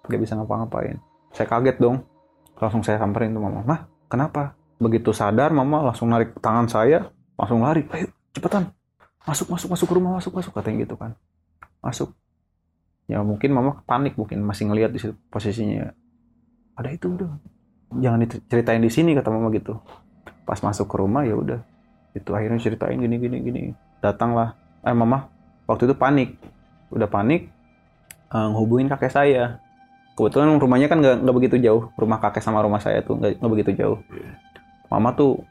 [0.08, 0.96] Nggak bisa ngapa-ngapain.
[1.36, 2.02] Saya kaget dong.
[2.58, 4.56] Langsung saya samperin tuh mama mah kenapa?
[4.80, 7.86] Begitu sadar mama langsung narik tangan saya langsung lari.
[7.92, 8.72] ayo cepetan.
[9.22, 11.14] Masuk masuk masuk ke rumah masuk masuk katanya gitu kan.
[11.78, 12.12] Masuk.
[13.06, 15.92] Ya mungkin mama panik mungkin masih ngelihat di situ posisinya
[16.76, 17.30] ada itu udah.
[17.92, 19.76] Jangan diceritain di sini kata mama gitu.
[20.48, 21.60] Pas masuk ke rumah ya udah.
[22.16, 23.60] Itu akhirnya ceritain gini gini gini.
[24.00, 24.56] Datanglah.
[24.82, 25.28] Eh mama
[25.68, 26.40] waktu itu panik.
[26.88, 27.52] Udah panik
[28.32, 29.60] eh, ngehubungin kakek saya.
[30.16, 31.92] Kebetulan rumahnya kan nggak nggak begitu jauh.
[31.94, 33.98] Rumah kakek sama rumah saya tuh nggak nggak begitu jauh.
[34.88, 35.44] Mama tuh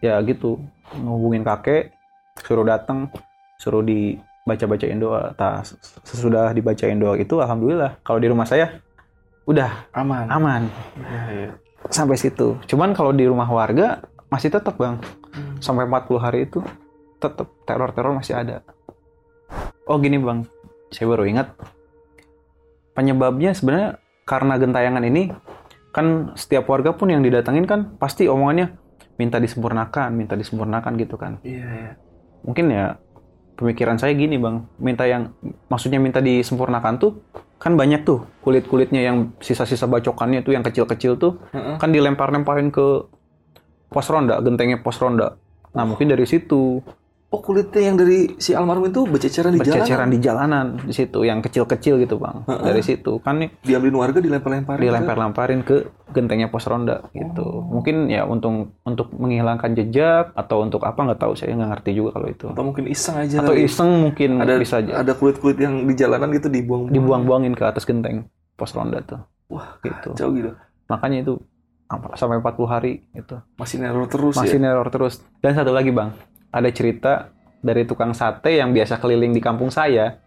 [0.00, 0.60] ya gitu
[0.96, 1.92] ngehubungin kakek
[2.40, 3.06] suruh datang
[3.56, 8.82] suruh dibaca-bacain doa tas sesudah dibacain doa itu alhamdulillah kalau di rumah saya
[9.44, 10.26] udah Aman.
[10.26, 10.62] aman
[10.98, 11.50] Iya, iya.
[11.92, 14.98] sampai situ cuman kalau di rumah warga masih tetap bang
[15.34, 15.58] Hmm.
[15.58, 16.62] sampai 40 hari itu
[17.18, 18.62] tetap teror-teror masih ada.
[19.82, 20.46] Oh gini bang,
[20.94, 21.50] saya baru ingat
[22.94, 25.34] penyebabnya sebenarnya karena gentayangan ini
[25.90, 28.78] kan setiap warga pun yang didatengin kan pasti omongannya
[29.18, 31.42] minta disempurnakan, minta disempurnakan gitu kan.
[31.42, 31.92] Iya, iya.
[32.44, 33.00] Mungkin ya
[33.56, 35.32] pemikiran saya gini bang, minta yang
[35.72, 37.24] maksudnya minta disempurnakan tuh
[37.58, 41.80] kan banyak tuh kulit-kulitnya yang sisa-sisa bacokannya tuh yang kecil-kecil tuh Heeh.
[41.80, 43.08] kan dilempar-lemparin ke
[43.88, 45.40] pos ronda, gentengnya pos ronda.
[45.72, 46.84] Nah mungkin dari situ
[47.34, 50.14] Oh kulitnya yang dari si almarhum itu berceceran di berceceran jalan.
[50.14, 52.46] di jalanan di situ, yang kecil-kecil gitu bang.
[52.46, 52.62] Heeh.
[52.62, 54.78] Dari situ kan nih Diambilin warga dilempar-lemparin.
[54.78, 55.76] ke- dilempar-lemparin ke
[56.14, 57.42] gentengnya pos ronda gitu.
[57.42, 57.66] Oh.
[57.66, 62.14] Mungkin ya untuk untuk menghilangkan jejak atau untuk apa nggak tahu saya nggak ngerti juga
[62.14, 62.46] kalau itu.
[62.54, 63.42] Atau mungkin iseng aja.
[63.42, 63.66] Atau kali.
[63.66, 66.86] iseng mungkin ada bisa aja ada kulit-kulit yang di jalanan gitu dibuang.
[66.94, 69.18] dibuang-buangin ke atas genteng pos ronda tuh.
[69.50, 70.14] Wah, gitu.
[70.14, 70.54] Jauh gitu.
[70.86, 71.34] Makanya itu
[72.14, 73.34] sampai 40 hari itu.
[73.58, 74.70] Masih neror terus masih ya.
[74.70, 75.18] neror terus.
[75.42, 76.14] Dan satu lagi bang,
[76.54, 80.22] ada cerita dari tukang sate yang biasa keliling di kampung saya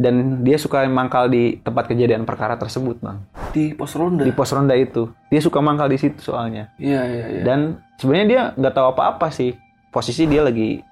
[0.00, 3.20] dan dia suka mangkal di tempat kejadian perkara tersebut bang.
[3.52, 4.24] Di pos ronda.
[4.24, 5.08] di pos ronda itu.
[5.28, 6.72] Dia suka mangkal di situ soalnya.
[6.80, 7.42] Iya, iya, iya.
[7.44, 9.56] dan sebenarnya dia nggak tahu apa-apa sih.
[9.92, 10.84] Posisi dia lagi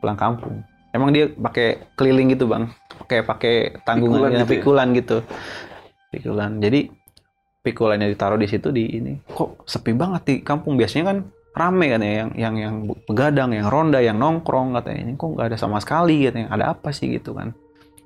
[0.00, 0.64] pulang kampung.
[0.92, 2.72] Emang dia pakai keliling gitu bang.
[3.04, 4.52] Pakai pakai tanggungan Pikulan ya, gitu ya?
[4.56, 5.16] pikulan gitu.
[6.08, 6.50] Pikulan.
[6.56, 6.80] Jadi
[7.60, 9.20] pikulannya ditaruh di situ di ini.
[9.28, 10.80] Kok sepi banget di kampung.
[10.80, 11.18] Biasanya kan
[11.58, 15.46] rame kan ya yang yang yang begadang yang ronda yang nongkrong katanya ini kok nggak
[15.52, 17.52] ada sama sekali katanya ada apa sih gitu kan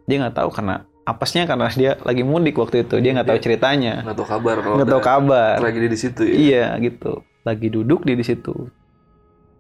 [0.09, 4.07] dia nggak tahu karena apesnya karena dia lagi mudik waktu itu dia nggak tahu ceritanya
[4.07, 6.35] Nggak tahu kabar nggak tahu kabar tragedi di situ ya.
[6.35, 7.13] Iya gitu.
[7.43, 8.71] Lagi duduk di di situ.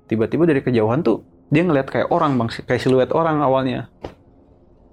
[0.06, 3.90] Tiba-tiba dari kejauhan tuh dia ngeliat kayak orang bang, kayak siluet orang awalnya.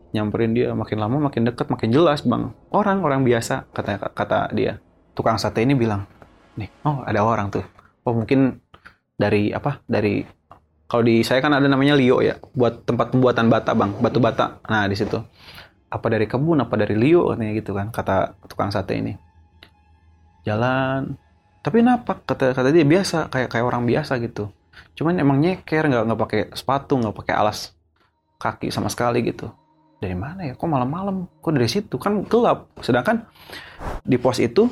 [0.09, 2.49] Nyamperin dia makin lama makin deket makin jelas bang.
[2.73, 4.81] Orang orang biasa kata kata dia.
[5.13, 6.07] Tukang sate ini bilang,
[6.57, 7.65] nih oh ada orang tuh.
[8.07, 8.57] Oh mungkin
[9.19, 9.83] dari apa?
[9.83, 10.23] Dari
[10.89, 14.63] kalau di saya kan ada namanya Lio ya, buat tempat pembuatan bata bang, batu bata.
[14.65, 15.19] Nah di situ.
[15.91, 19.13] Apa dari kebun apa dari Lio katanya gitu kan kata tukang sate ini.
[20.47, 21.13] Jalan.
[21.59, 24.49] Tapi napak kata kata dia biasa kayak kayak orang biasa gitu.
[24.95, 27.75] Cuman emang nyeker nggak nggak pakai sepatu nggak pakai alas
[28.39, 29.51] kaki sama sekali gitu.
[29.99, 30.55] Dari mana ya?
[30.55, 31.27] Kok malam-malam?
[31.43, 31.99] Kok dari situ?
[31.99, 32.71] Kan gelap.
[32.79, 33.27] Sedangkan
[34.07, 34.71] di pos itu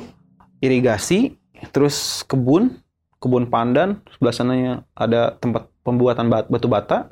[0.58, 1.36] irigasi
[1.70, 2.80] terus kebun
[3.18, 7.10] kebun pandan sebelah sananya ada tempat pembuatan bat- batu bata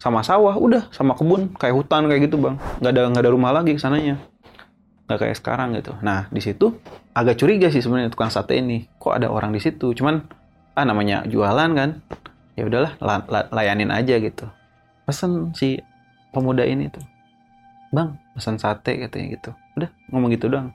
[0.00, 2.56] sama sawah udah sama kebun kayak hutan kayak gitu bang.
[2.80, 4.20] Nggak ada nggak ada rumah lagi sananya.
[5.08, 5.96] Nggak kayak sekarang gitu.
[6.04, 6.76] Nah di situ
[7.16, 8.84] agak curiga sih sebenarnya tukang sate ini.
[9.00, 9.96] Kok ada orang di situ?
[9.96, 10.24] Cuman
[10.76, 11.90] ah namanya jualan kan.
[12.54, 14.44] Ya udahlah la- la- layanin aja gitu.
[15.08, 15.80] Pesen si
[16.32, 17.04] pemuda ini tuh.
[17.92, 19.50] Bang pesan sate katanya gitu.
[19.76, 20.72] Udah ngomong gitu doang.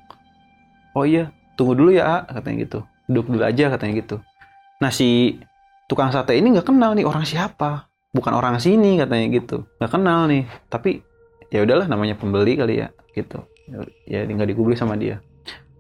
[0.98, 2.80] Oh iya tunggu dulu ya A, katanya gitu.
[3.06, 4.18] Duduk dulu aja katanya gitu
[4.80, 5.39] nah si
[5.89, 7.89] tukang sate ini nggak kenal nih orang siapa.
[8.13, 9.65] Bukan orang sini katanya gitu.
[9.82, 10.46] Nggak kenal nih.
[10.70, 11.02] Tapi
[11.50, 12.88] ya udahlah namanya pembeli kali ya
[13.18, 13.42] gitu.
[14.06, 15.20] Ya nggak digubris sama dia.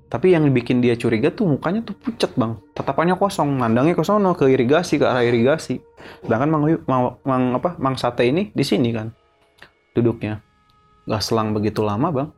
[0.09, 2.57] Tapi yang bikin dia curiga tuh mukanya tuh pucat bang.
[2.73, 5.77] Tatapannya kosong mandangnya ke sono ke irigasi ke arah irigasi.
[6.25, 9.13] Sedangkan mang, mang, mang apa mang sate ini di sini kan
[9.93, 10.41] duduknya.
[11.05, 12.29] Nggak selang begitu lama bang.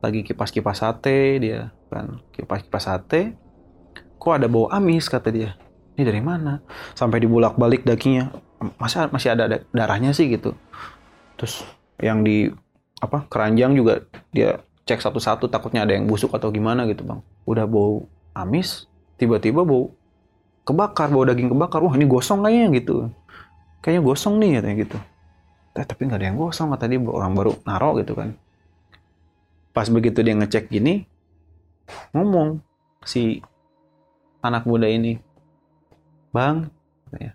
[0.00, 2.24] Lagi kipas kipas sate dia kan.
[2.32, 3.36] Kipas kipas sate
[4.16, 5.52] kok ada bau amis kata dia
[5.98, 6.62] ini dari mana?
[6.94, 8.30] Sampai dibulak balik dagingnya
[8.78, 10.30] masa masih ada da- darahnya sih?
[10.30, 10.54] Gitu.
[11.34, 11.66] Terus
[11.98, 12.46] yang di
[13.02, 17.18] apa keranjang juga dia cek satu-satu takutnya ada yang busuk atau gimana gitu bang.
[17.42, 18.86] Udah bau amis
[19.18, 19.90] tiba-tiba bau
[20.62, 21.82] kebakar bau daging kebakar.
[21.82, 23.10] Wah ini gosong kayaknya gitu.
[23.82, 24.98] Kayaknya gosong nih katanya gitu.
[25.74, 28.38] Eh, tapi nggak ada yang gosong kata dia orang baru naro gitu kan.
[29.74, 31.06] Pas begitu dia ngecek gini
[32.12, 32.60] ngomong
[33.04, 33.40] si
[34.44, 35.16] anak muda ini
[36.34, 36.68] bang
[37.08, 37.32] katanya,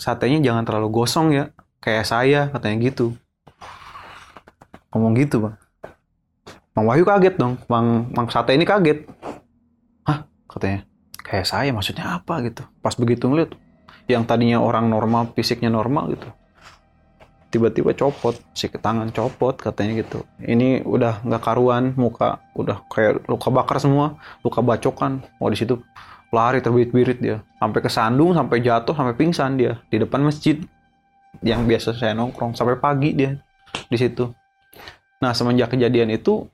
[0.00, 1.44] satenya jangan terlalu gosong ya.
[1.78, 3.14] Kayak saya katanya gitu.
[4.90, 5.54] Ngomong gitu bang.
[6.78, 7.58] Bang Wahyu kaget dong.
[7.66, 9.02] Bang, Bang Sate ini kaget.
[10.06, 10.30] Hah?
[10.46, 10.86] Katanya.
[11.26, 12.62] Kayak saya maksudnya apa gitu?
[12.78, 13.50] Pas begitu ngeliat
[14.06, 16.30] yang tadinya orang normal fisiknya normal gitu.
[17.50, 20.22] Tiba-tiba copot si tangan copot katanya gitu.
[20.38, 25.26] Ini udah nggak karuan muka udah kayak luka bakar semua luka bacokan.
[25.42, 25.82] Oh di situ
[26.28, 27.40] lari terbirit-birit dia.
[27.58, 29.80] Sampai kesandung sampai jatuh sampai pingsan dia.
[29.88, 30.60] Di depan masjid.
[31.44, 32.56] Yang biasa saya nongkrong.
[32.56, 33.36] Sampai pagi dia
[33.88, 34.28] di situ.
[35.20, 36.46] Nah semenjak kejadian itu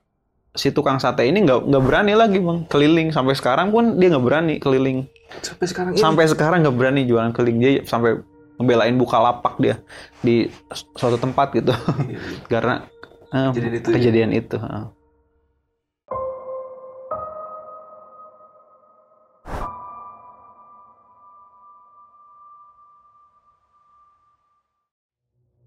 [0.55, 2.59] si tukang sate ini nggak nggak berani lagi bang.
[2.71, 3.09] Keliling.
[3.11, 5.07] Sampai sekarang pun dia nggak berani keliling.
[5.43, 6.01] Sampai sekarang ini.
[6.01, 7.59] sampai sekarang nggak berani jualan keliling.
[7.59, 8.23] Dia sampai
[8.55, 9.83] ngebelain buka lapak dia
[10.23, 10.47] di
[10.95, 11.75] suatu tempat gitu.
[12.53, 12.87] Karena
[13.35, 13.51] eh,
[13.83, 14.87] Kejadian itu ya?
[14.87, 14.94] itu.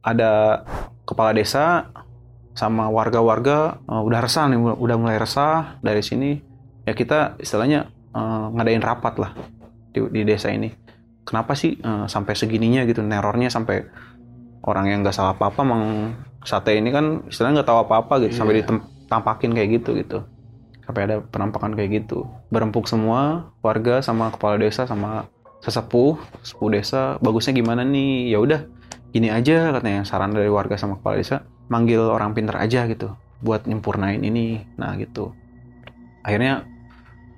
[0.01, 0.63] Ada
[1.03, 1.89] kepala desa
[2.53, 6.41] sama warga-warga eh, udah resah nih udah mulai resah dari sini.
[6.88, 9.31] Ya kita istilahnya eh, ngadain rapat lah
[9.91, 10.71] di, di desa ini.
[11.23, 13.86] Kenapa sih eh, sampai segininya gitu nerornya sampai
[14.63, 15.83] orang yang nggak salah apa-apa mang
[16.43, 18.67] sate ini kan istilahnya nggak tahu apa-apa gitu sampai Iya.
[18.67, 20.19] ditampakin kayak gitu gitu.
[20.88, 22.23] Sampai ada penampakan kayak gitu.
[22.47, 25.27] Berempuk semua warga sama kepala desa sama
[25.63, 28.33] sesepuh sepuh desa bagusnya gimana nih?
[28.33, 28.65] Ya udah
[29.11, 33.65] gini aja katanya saran dari warga sama kepala desa manggil orang pinter aja gitu buat
[33.65, 35.33] nyempurnain ini nah gitu.
[36.25, 36.67] Akhirnya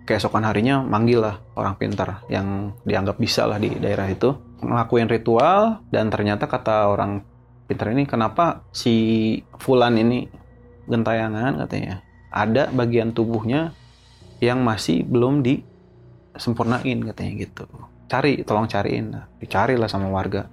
[0.09, 4.33] keesokan harinya manggil lah orang pintar yang dianggap bisa lah di daerah itu
[4.65, 7.21] ngelakuin ritual dan ternyata kata orang
[7.69, 10.25] pintar ini kenapa si Fulan ini
[10.89, 12.01] gentayangan katanya
[12.33, 13.77] ada bagian tubuhnya
[14.41, 17.69] yang masih belum disempurnain katanya gitu
[18.09, 19.13] cari tolong cariin.
[19.37, 20.49] Dicari lah sama warga.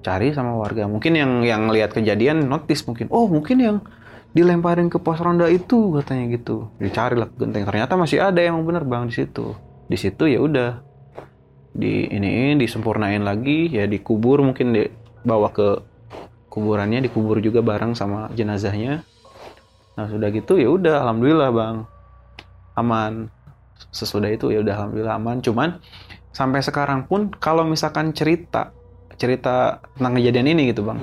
[0.00, 0.86] Cari sama warga.
[0.86, 3.76] Mungkin yang yang lihat kejadian notice mungkin oh mungkin yang
[4.32, 6.70] dilemparin ke pos ronda itu katanya gitu.
[6.78, 7.66] Dicari lah genteng.
[7.66, 9.52] Ternyata masih ada yang bener bang di situ.
[9.90, 10.80] Di situ ya udah.
[11.74, 13.68] Di ini disempurnain lagi.
[13.68, 15.82] Ya dikubur mungkin dibawa ke
[16.48, 19.04] kuburannya dikubur juga bareng sama jenazahnya.
[19.98, 21.76] Nah sudah gitu ya udah alhamdulillah bang.
[22.78, 23.28] Aman.
[23.92, 25.44] Sesudah itu ya udah alhamdulillah aman.
[25.44, 25.68] Cuman
[26.32, 28.72] sampai sekarang pun kalau misalkan cerita
[29.20, 30.98] cerita tentang kejadian ini gitu bang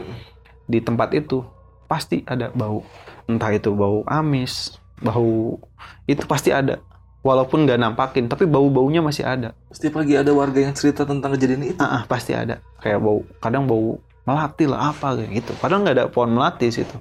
[0.70, 1.42] di tempat itu
[1.90, 2.86] pasti ada bau.
[3.26, 5.58] Entah itu bau amis bau
[6.06, 6.78] itu pasti ada.
[7.20, 9.58] Walaupun nggak nampakin tapi bau baunya masih ada.
[9.74, 11.80] Setiap pagi ada warga yang cerita tentang kejadian itu.
[11.82, 12.62] ah ah, pasti ada.
[12.80, 13.98] Kayak bau kadang bau
[14.30, 16.94] melati lah apa kayak gitu padahal nggak ada pohon melati situ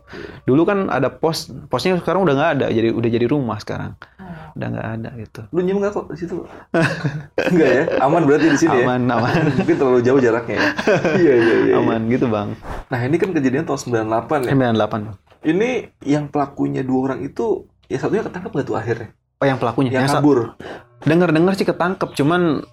[0.48, 3.92] dulu kan ada pos posnya sekarang udah nggak ada jadi udah jadi rumah sekarang
[4.58, 6.42] udah nggak ada gitu Lu nyium nggak kok di situ?
[7.54, 7.84] Enggak ya?
[8.02, 9.14] Aman berarti di sini aman ya?
[9.14, 10.68] aman Mungkin terlalu jauh jaraknya ya?
[11.22, 11.74] iya, iya, iya.
[11.78, 12.58] aman gitu bang
[12.90, 13.78] Nah ini kan kejadian tahun
[14.10, 14.52] 98 ya?
[14.74, 15.70] 98 Ini
[16.02, 19.14] yang pelakunya dua orang itu, ya satunya ketangkap nggak tuh akhirnya?
[19.38, 19.94] Oh yang pelakunya.
[19.94, 20.38] yang Yang kabur.
[21.06, 22.66] Dengar-dengar sih ketangkep, cuman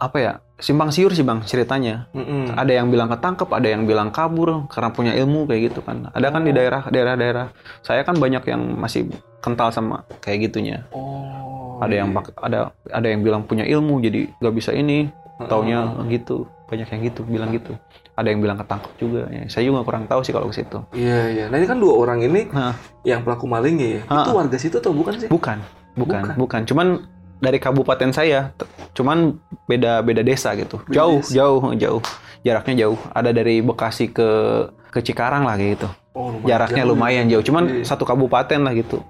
[0.00, 0.32] apa ya?
[0.62, 2.06] Simpang siur sih bang ceritanya.
[2.14, 2.54] Mm-mm.
[2.54, 6.06] Ada yang bilang ketangkep, ada yang bilang kabur karena punya ilmu kayak gitu kan.
[6.08, 6.56] Ada kan di Oh.
[6.56, 7.46] daerah daerah-daerah.
[7.82, 9.10] Saya kan banyak yang masih
[9.42, 10.86] kental sama kayak gitunya.
[10.94, 11.82] Oh.
[11.82, 15.10] Ada yang ada ada yang bilang punya ilmu jadi nggak bisa ini.
[15.42, 16.06] Taunya Mm-mm.
[16.08, 16.46] gitu.
[16.70, 17.74] Banyak yang gitu bilang gitu.
[18.14, 19.26] Ada yang bilang ketangkep juga.
[19.26, 20.78] Ya, saya juga kurang tahu sih kalau ke situ.
[20.94, 21.44] Iya iya.
[21.50, 24.02] Nah ini kan dua orang ini Nah, yang pelaku malingnya ya.
[24.06, 25.26] Itu warga situ atau bukan sih?
[25.26, 25.58] bukan,
[25.98, 26.34] bukan, Bukan.
[26.38, 26.60] bukan.
[26.64, 26.86] Cuman
[27.42, 28.54] dari kabupaten saya,
[28.94, 29.34] cuman
[29.66, 30.78] beda beda desa gitu.
[30.86, 31.34] Beda jauh, desa.
[31.34, 32.02] jauh, jauh.
[32.42, 32.98] Jaraknya jauh.
[33.10, 34.28] Ada dari Bekasi ke
[34.94, 35.90] ke Cikarang lah gitu.
[36.14, 36.90] Oh, lumayan Jaraknya jauh.
[36.94, 37.44] lumayan jauh.
[37.44, 37.84] Cuman Iya.
[37.84, 39.02] satu kabupaten lah gitu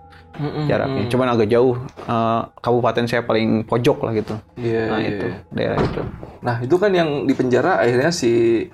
[0.43, 0.67] Mm-mm.
[0.67, 1.03] jaraknya.
[1.07, 1.79] Cuman agak jauh.
[2.03, 4.35] Eh, kabupaten saya paling pojok lah gitu.
[4.59, 5.09] Iya Nah iya.
[5.09, 6.01] itu daerah itu.
[6.43, 8.31] Nah itu kan yang di penjara akhirnya si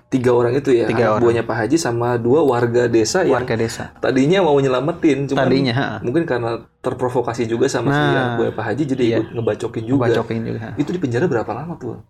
[0.09, 0.89] tiga orang itu ya.
[0.89, 1.23] Tiga anak orang.
[1.23, 3.93] buahnya Pak Haji sama dua warga desa yang Warga desa.
[4.01, 5.29] tadinya mau nyelamatin.
[5.29, 5.87] Cuman Tadinya, ha.
[6.01, 8.09] mungkin karena terprovokasi juga sama si Nah.
[8.11, 9.17] anak buahnya Pak Haji jadi Iya.
[9.21, 10.03] ikut ngebacokin juga.
[10.09, 10.73] Bacokin juga.
[10.75, 12.01] Itu di penjara berapa lama tuh?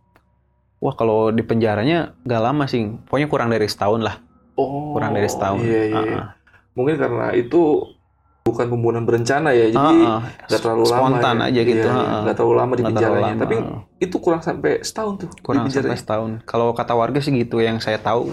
[0.78, 2.86] Wah kalau di penjaranya gak lama sih.
[3.04, 4.22] Pokoknya kurang dari setahun lah.
[4.54, 4.94] Oh.
[4.94, 5.58] Kurang dari setahun.
[5.58, 5.98] Iya iya.
[5.98, 6.26] Ah, ah.
[6.78, 7.82] Mungkin karena itu
[8.48, 9.68] bukan pembunuhan berencana ya.
[9.68, 9.96] Jadi
[10.48, 10.96] nggak terlalu lama.
[10.96, 11.48] Spontan ya.
[11.52, 11.88] aja gitu.
[11.88, 12.00] Iya, iya.
[12.00, 12.20] ah, ah.
[12.24, 13.34] Nggak terlalu lama di Nggak terlalu penjaranya.
[13.36, 13.42] lama.
[13.44, 13.56] Tapi
[13.98, 16.30] itu kurang sampai setahun tuh kurang di sampai setahun.
[16.48, 18.32] Kalau kata warga sih gitu yang saya tahu.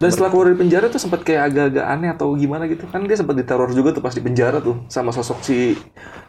[0.00, 3.14] Dan setelah keluar dari penjara tuh sempat kayak agak-agak aneh atau gimana gitu kan dia
[3.14, 5.78] sempat diteror juga tuh pas di penjara tuh sama sosok si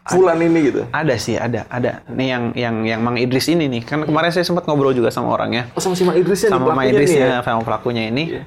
[0.10, 0.82] Fulan ini gitu.
[0.90, 2.02] Ada sih, ada, ada.
[2.10, 3.86] Nih yang yang yang Mang Idris ini nih.
[3.86, 5.70] Kan kemarin saya sempat ngobrol juga sama orangnya.
[5.78, 8.24] Oh sama si Mang Idrisnya nih sama Mang Idris nih ya, sama pelakunya ini.
[8.34, 8.44] Iya.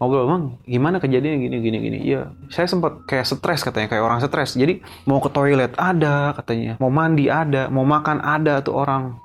[0.00, 1.98] Ngobrol, Mang, gimana kejadiannya gini gini gini.
[2.08, 4.56] Iya, saya sempat kayak stres katanya, kayak orang stres.
[4.56, 9.20] Jadi mau ke toilet ada katanya, mau mandi ada, mau makan ada tuh orang.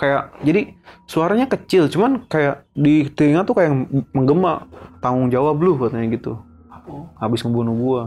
[0.00, 0.72] Kayak jadi
[1.04, 3.76] suaranya kecil, cuman kayak di telinga tuh kayak
[4.16, 4.64] menggema.
[5.04, 6.40] Tanggung jawab lu katanya gitu.
[7.20, 8.02] Habis ngebunuh gua.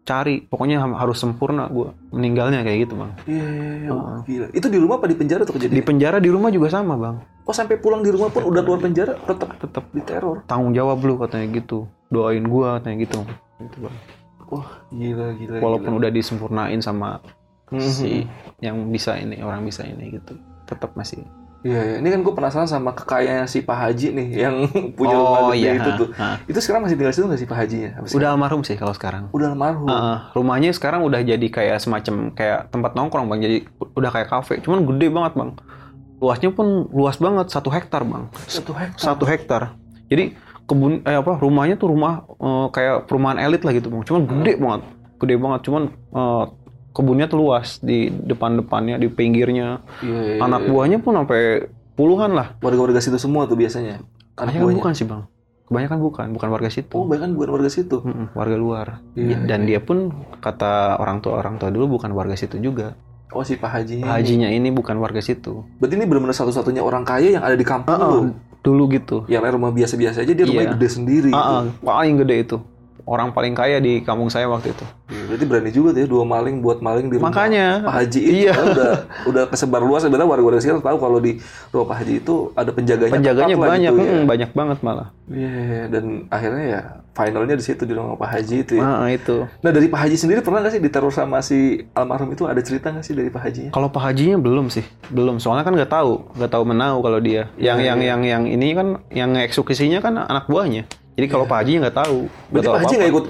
[0.00, 3.12] Cari, pokoknya ha- harus sempurna gua meninggalnya kayak gitu, Bang.
[3.24, 3.90] Iya, iya, iya.
[3.90, 4.46] Wah, gila.
[4.50, 5.84] Itu di rumah apa di penjara tuh Di kejadian?
[5.84, 7.20] penjara di rumah juga sama, Bang.
[7.42, 10.42] Oh sampai pulang di rumah pun udah keluar penjara tetap Tetap diteror.
[10.44, 11.84] tanggung jawab lu katanya gitu.
[12.08, 13.20] Doain gua katanya gitu.
[13.58, 13.96] Gitu, Bang.
[14.48, 15.56] Wah gila gila.
[15.58, 15.98] Walaupun gila.
[16.00, 17.22] udah disempurnain sama
[17.70, 17.78] Mhm.
[17.86, 18.26] si
[18.58, 20.34] yang bisa ini, orang bisa ini gitu.
[20.64, 21.22] Tetap masih.
[21.60, 21.94] Iya, iya.
[21.98, 24.54] Ini kan gue penasaran sama kekayaan si Pak Haji nih yang
[24.98, 26.08] punya Oh, rumah gede iya, itu tuh.
[26.14, 26.40] ha.
[26.42, 27.90] Itu sekarang masih tinggal situ nggak sih Pak Hajinya?
[28.02, 28.16] Sih?
[28.16, 29.28] Udah almarhum sih kalau sekarang.
[29.30, 29.84] udah almarhum.
[29.84, 33.56] Heeh, rumahnya sekarang udah jadi kayak semacam kayak tempat nongkrong bang, jadi
[33.92, 35.50] udah kayak kafe, cuman gede banget bang.
[36.16, 39.00] Luasnya pun luas banget, satu hektar bang, Satu hektar.
[39.02, 39.62] satu hektar.
[40.06, 44.20] Jadi kebun eh apa rumahnya tuh rumah eh, kayak perumahan elit lah gitu bang, cuman
[44.24, 44.82] gede banget,
[45.18, 46.44] gede banget, cuman eh,
[46.90, 49.80] kebunnya tuh luas di depan-depannya, di pinggirnya.
[50.00, 50.68] Iya, iya, Anak iya.
[50.68, 52.56] buahnya pun sampai puluhan lah.
[52.58, 54.02] warga-warga situ semua tuh biasanya.
[54.34, 54.78] Anak Kebanyakan buahnya.
[54.80, 55.22] bukan sih bang,
[55.66, 56.94] kebanyakan bukan, bukan warga situ.
[56.96, 57.96] Oh, bahkan bukan warga situ.
[58.00, 58.86] Mm-mm, warga luar.
[59.14, 59.76] Iya, Dan iya.
[59.76, 62.96] dia pun kata orang tua orang tua dulu bukan warga situ juga.
[63.30, 64.10] Oh, si Pak Hajinya.
[64.10, 65.62] Pak Hajinya ini bukan warga situ.
[65.78, 68.34] Berarti ini benar-benar satu-satunya orang kaya yang ada di kampung Heeh, lu.
[68.60, 69.16] dulu gitu.
[69.30, 70.74] Yang rumah biasa-biasa aja dia rumahnya Iya.
[70.74, 71.28] gede sendiri.
[71.30, 71.38] gitu.
[71.38, 72.56] Ah, ah, paling gede itu.
[73.10, 74.86] Orang paling kaya di kampung saya waktu itu.
[75.10, 77.82] Iya, Berarti berani juga tuh ya dua maling buat maling di rumah Makanya.
[77.82, 78.52] Pak Haji itu Iya.
[78.54, 78.92] kan udah
[79.26, 83.10] udah kesebar luas sebenarnya warga-warga sekitar tahu kalau di rumah Pak Haji itu ada penjaganya
[83.10, 84.22] Penjaganya banyak, gitu ya.
[84.24, 85.08] banyak banget malah.
[85.26, 88.82] Iya, dan akhirnya ya finalnya di situ di rumah Pak Haji itu ya.
[88.86, 89.36] Ah, itu.
[89.58, 91.58] Nah dari Pak Haji sendiri pernah nggak sih diteror sama si
[91.92, 93.70] almarhum itu ada cerita nggak sih dari Pak Hajinya?
[93.70, 95.36] Kalau Pak Hajinya belum sih, belum.
[95.36, 97.50] Soalnya kan nggak tahu, nggak tahu menau kalau dia.
[97.56, 98.08] Yang Iya, yang iya.
[98.08, 100.86] yang yang ini kan yang eksekusinya kan anak buahnya.
[101.20, 102.18] Jadi kalau Pak Hajinya nggak tahu.
[102.48, 103.26] Berarti tahu Pak Haji nggak ikut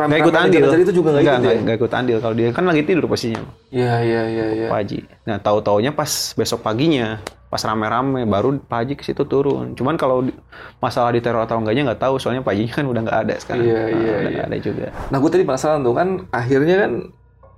[0.00, 0.60] nggak ikut andil.
[0.66, 1.52] Jadi itu juga nggak ikut ya?
[1.58, 2.18] nggak ikut andil.
[2.20, 3.40] Kalau dia kan lagi tidur pastinya.
[3.68, 4.66] Iya iya iya iya.
[4.68, 4.98] Pak Haji.
[5.24, 9.72] Nah, tahu-taunya pas besok paginya, pas rame-rame baru Pak Haji ke situ turun.
[9.72, 10.36] Cuman kalau di-
[10.78, 13.60] masalah diteror atau enggaknya nggak tahu, soalnya Pak Hajinya kan udah nggak ada sekarang.
[13.62, 14.42] Iya, Nah, iya, udah iya.
[14.46, 14.86] ada juga.
[15.06, 16.92] Nah gue tadi penasaran tuh kan akhirnya kan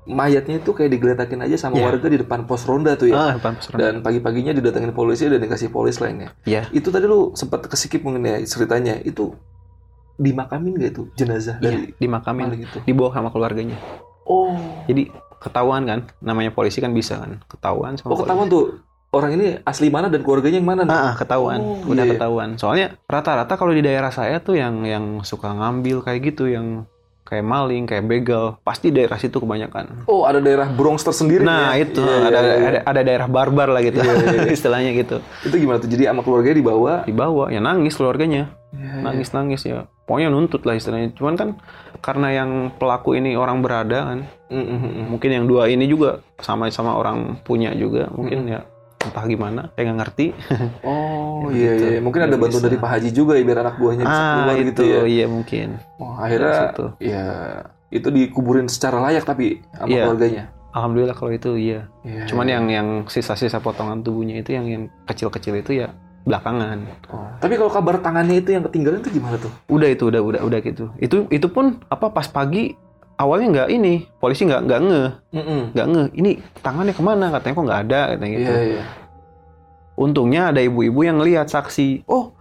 [0.03, 1.85] mayatnya itu kayak digeletakin aja sama Iya.
[1.87, 3.15] warga di depan pos ronda tuh ya.
[3.15, 3.79] Ah, depan pos ronda.
[3.81, 6.35] Dan pagi-paginya didatengin polisi dan dikasih polis lainnya.
[6.43, 6.67] Iya.
[6.71, 8.99] Itu tadi lu sempat kesikip mungkin ya ceritanya.
[9.01, 9.39] Itu
[10.23, 12.79] dimakamin gak itu jenazah Iya, dari dimakamin, maling itu?
[12.87, 13.77] dibawa sama keluarganya.
[14.23, 14.55] Oh.
[14.87, 18.65] Jadi ketahuan kan, namanya polisi kan bisa kan, ketahuan sama Oh ketahuan tuh
[19.11, 20.83] orang ini asli mana dan keluarganya yang mana?
[20.87, 22.13] Ah, ah, ketahuan, Oh, udah iya, iya.
[22.17, 22.49] ketahuan.
[22.57, 26.87] Soalnya rata-rata kalau di daerah saya tuh yang yang suka ngambil kayak gitu, yang
[27.33, 30.05] kayak maling, kayak begal, pasti daerah situ kebanyakan.
[30.05, 31.89] Oh ada daerah Bronx tersendiri Nah ya?
[31.89, 32.55] itu iya, ada, iya.
[32.69, 34.53] ada ada daerah barbar lah gitu, Iya, iya, iya.
[34.61, 35.17] istilahnya gitu.
[35.41, 35.89] Itu gimana tuh?
[35.89, 36.93] Jadi sama keluarganya dibawa.
[37.09, 39.01] Dibawa, ya nangis keluarganya, Iya, iya.
[39.01, 39.89] nangis nangis ya.
[40.05, 41.17] Pokoknya nuntut lah istilahnya.
[41.17, 41.49] Cuman kan
[42.05, 44.21] karena yang pelaku ini orang berada kan,
[44.53, 45.05] Mm, mm, mm, mm.
[45.09, 48.53] mungkin yang dua ini juga sama-sama orang punya juga, mungkin Hmm.
[48.53, 48.61] ya
[49.03, 50.27] entah gimana, saya nggak ngerti.
[50.85, 51.85] Oh Ya, iya gitu.
[51.89, 52.01] iya.
[52.01, 54.67] Mungkin ada bantuan dari Pak Haji juga ya biar anak buahnya bisa ah keluar itu,
[54.69, 55.01] gitu ya.
[55.05, 55.69] iya mungkin.
[55.97, 56.87] Oh, akhirnya Situ.
[57.03, 57.25] ya
[57.91, 60.03] itu dikuburin secara layak tapi sama Iya.
[60.07, 60.45] keluarganya.
[60.73, 62.55] alhamdulillah kalau itu iya Iya, cuman iya.
[62.55, 67.29] yang yang sisa-sisa potongan tubuhnya itu yang yang kecil-kecil itu ya belakangan Oh.
[67.37, 69.53] Tapi kalau kabar tangannya itu yang ketinggalan itu gimana tuh?
[69.69, 72.73] udah itu udah udah udah gitu itu itu pun apa pas pagi
[73.23, 75.03] awalnya nggak ini polisi nggak nggak nge.
[75.73, 76.05] Nggak nge.
[76.19, 76.31] Ini
[76.61, 77.27] tangannya ke mana?
[77.31, 78.53] Katanya kok nggak ada katanya gitu.
[78.53, 78.85] Iya, iya.
[79.93, 82.09] untungnya ada ibu-ibu yang ngelihat saksi.
[82.09, 82.35] Oh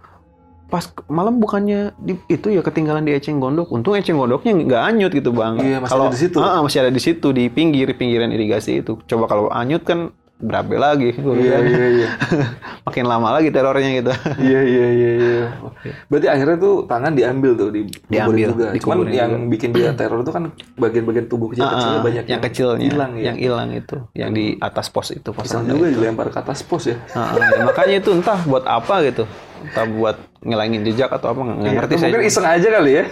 [0.72, 3.68] pas malam bukannya di, itu ya ketinggalan di eceng gondok.
[3.76, 5.60] Untung eceng gondoknya nggak anyut gitu bang.
[5.60, 6.38] Iya, masih kalau ada di situ.
[6.40, 8.96] Ah, masih ada di situ di pinggir pinggiran irigasi itu.
[9.04, 12.08] Coba kalau anyut kan berabe lagi Iya, iya, iya.
[12.86, 15.44] makin lama lagi terornya gitu Iya, iya, iya, iya.
[16.06, 18.66] Berarti akhirnya tuh tangan diambil tuh di Diambil, juga.
[18.74, 19.48] Cuman yang juga.
[19.48, 23.22] bikin dia teror itu kan bagian-bagian tubuh kecil-kecilnya Ah, ah, banyak yang kecilnya hilang ya.
[23.24, 25.96] yang hilang itu yang di atas pos itu pos Bisa juga itu.
[25.96, 26.98] dilempar ke atas pos ya.
[27.12, 29.24] Ah, ah, ya, makanya itu entah buat apa gitu
[29.62, 33.04] entah buat ngilangin jejak atau apa nggak Iya, ngerti saya Mungkin iseng aja kali ya.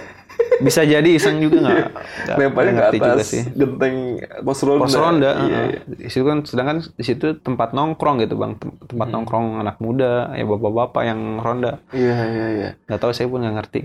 [0.61, 1.89] Bisa jadi iseng juga nggak
[2.31, 3.95] Lemparnya nggak ke ngerti juga atas sih genteng
[4.41, 4.83] pos ronda.
[4.83, 5.81] pos ronda Iya, iya.
[5.87, 9.15] di situ kan sedangkan di situ tempat nongkrong gitu bang Tem- tempat Hmm.
[9.17, 12.69] nongkrong anak muda ya bapak-bapak yang ronda Iya, iya, iya.
[12.83, 13.81] nggak tahu saya pun nggak ngerti.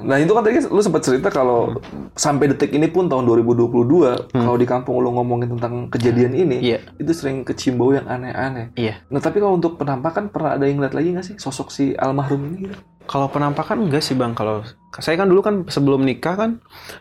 [0.00, 1.78] Nah itu kan tadi lu sempat cerita kalau
[2.12, 3.78] sampai detik ini pun tahun 2022
[4.34, 8.74] kalau di kampung lu ngomongin tentang kejadian ini iya itu sering kecium bau yang aneh-aneh.
[8.74, 11.84] iya Nah tapi kalau untuk penampakan pernah ada yang ngeliat lagi nggak sih sosok si
[11.94, 12.66] almarhum ini?
[12.66, 12.76] Gitu?
[13.08, 14.32] Kalau penampakan enggak sih bang.
[14.32, 14.60] Kalau
[14.94, 16.50] saya kan dulu kan sebelum nikah kan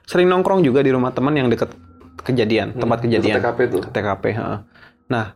[0.04, 1.76] sering nongkrong juga di rumah teman yang deket
[2.20, 3.36] kejadian tempat Hmm, kejadian.
[3.38, 3.82] TKP tuh.
[3.86, 4.60] TKP heeh.
[5.08, 5.36] nah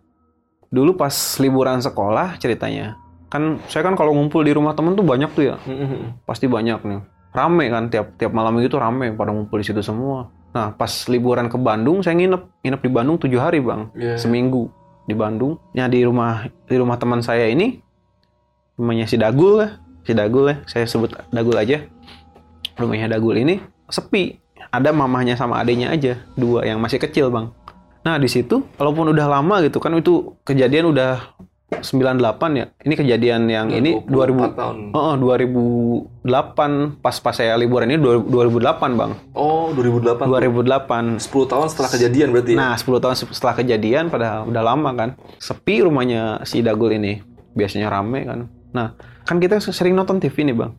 [0.67, 5.31] dulu pas liburan sekolah ceritanya kan saya kan kalau ngumpul di rumah temen tuh banyak
[5.31, 5.55] tuh ya.
[5.61, 6.23] Mm-mm.
[6.23, 6.99] pasti banyak nih.
[7.31, 10.27] Rame kan tiap tiap malam itu rame pada ngumpul di situ semua.
[10.51, 12.43] Nah pas liburan ke Bandung saya nginep.
[12.59, 13.87] Nginep di Bandung tujuh hari bang.
[13.93, 14.19] Iya.
[14.19, 14.67] seminggu
[15.01, 15.55] di Bandung.
[15.71, 17.79] Ya di rumah di rumah teman saya ini
[18.75, 21.85] rumahnya si Dagul lah si Dagul ya saya sebut Dagul aja
[22.75, 24.39] rumahnya Dagul ini sepi
[24.71, 27.51] ada mamahnya sama adiknya aja dua yang masih kecil bang
[28.01, 31.37] nah di situ walaupun udah lama gitu kan itu kejadian udah
[31.71, 32.19] 98
[32.51, 34.75] ya ini kejadian yang ini 24 2000 tahun.
[34.91, 39.11] Oh, 2008 pas pas saya liburan ini 2008 bang.
[39.31, 40.27] Oh 2008.
[40.27, 41.23] 2008.
[41.23, 42.57] 10 tahun setelah kejadian berarti ya?
[42.59, 45.09] Nah 10 tahun se- setelah kejadian pada udah lama kan.
[45.39, 47.23] Sepi rumahnya si Dagul ini.
[47.55, 48.39] Biasanya rame kan.
[48.75, 48.91] Nah
[49.23, 50.71] kan kita sering nonton TV nih bang.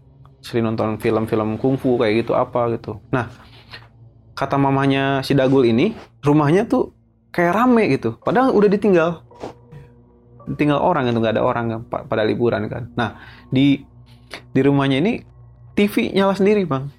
[0.43, 2.99] Sering nonton film-film kungfu kayak gitu apa gitu.
[3.11, 3.31] Nah
[4.33, 6.91] kata mamanya si Dagul ini rumahnya tuh
[7.31, 8.19] kayak rame gitu.
[8.19, 9.11] Padahal udah ditinggal.
[10.43, 12.91] Ditinggal orang gitu nggak ada orang kan pa- pada liburan kan.
[12.93, 13.79] Nah di
[14.51, 15.23] di rumahnya ini
[15.73, 16.91] TV nyala sendiri bang.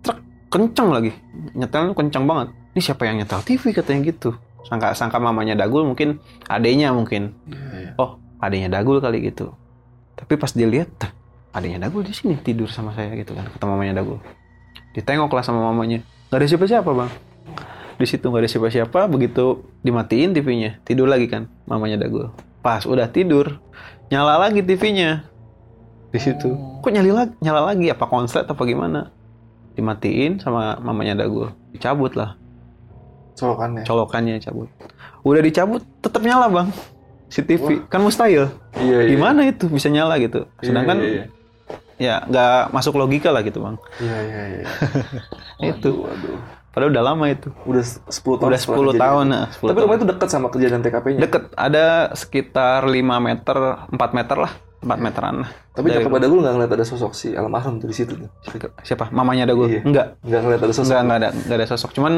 [0.00, 1.12] Truk kenceng lagi.
[1.52, 2.48] Nyetelnya kenceng banget.
[2.74, 4.32] Ini siapa yang nyetel TV katanya gitu.
[4.64, 6.16] Sangka sangka mamanya Dagul mungkin
[6.48, 7.36] adenya mungkin.
[7.44, 7.90] Iya, iya.
[8.00, 9.52] Oh adenya Dagul kali gitu.
[10.14, 11.10] Tapi pas dilihat, "Tah,
[11.54, 14.18] adenya Dagul di sini tidur sama saya gitu kan kata mamanya Dagul.
[14.94, 16.02] Ditengoklah sama mamanya.
[16.30, 17.10] Gak ada siapa-siapa bang.
[17.94, 19.06] Di situ nggak ada siapa-siapa.
[19.06, 22.34] Begitu dimatiin TV-nya, tidur lagi kan mamanya Dagul.
[22.58, 23.62] Pas udah tidur,
[24.10, 25.30] nyala lagi TV-nya
[26.10, 26.50] di situ.
[26.50, 26.82] Oh.
[26.82, 27.32] Kok nyala lagi?
[27.38, 27.86] Nyala lagi?
[27.90, 29.14] Apa konslet apa gimana?
[29.78, 31.54] Dimatiin sama mamanya Dagul.
[31.70, 32.34] Dicabut lah
[33.34, 33.82] Colokannya.
[33.82, 34.70] colokannya cabut.
[35.26, 36.68] Udah dicabut, tetap nyala bang.
[37.34, 38.46] Si TV kan mustahil.
[38.78, 39.10] Iya, iya.
[39.10, 40.46] Gimana itu bisa nyala gitu?
[40.62, 41.24] Iya, Sedangkan iya, iya.
[41.98, 43.74] ya nggak masuk logika lah gitu bang.
[43.98, 44.66] Iya, iya, iya.
[45.74, 46.06] Itu.
[46.06, 46.38] Waduh, waduh.
[46.74, 47.48] Padahal udah lama itu.
[47.70, 48.10] Udah 10
[48.42, 49.02] tahun Udah setelah 10 kejadian.
[49.06, 51.20] tahun, nah, 10 Tapi rumah itu dekat sama kejadian TKP-nya.
[51.22, 51.86] Deket, ada
[52.18, 53.56] sekitar 5 meter,
[53.94, 54.52] 4 meter lah,
[54.84, 55.50] 4 meteran lah.
[55.74, 58.30] Tapi Dari Jakob Dagul nggak ngeliat ada sosok si almarhum tuh di situ tuh.
[58.84, 59.10] Siapa?
[59.10, 59.66] Mamanya ada gue?
[59.66, 59.82] Iya.
[59.82, 60.06] Enggak.
[60.22, 60.84] Nggak ngeliat ada sosok.
[60.86, 61.90] Enggak, enggak ada, enggak ada sosok.
[61.96, 62.12] Cuman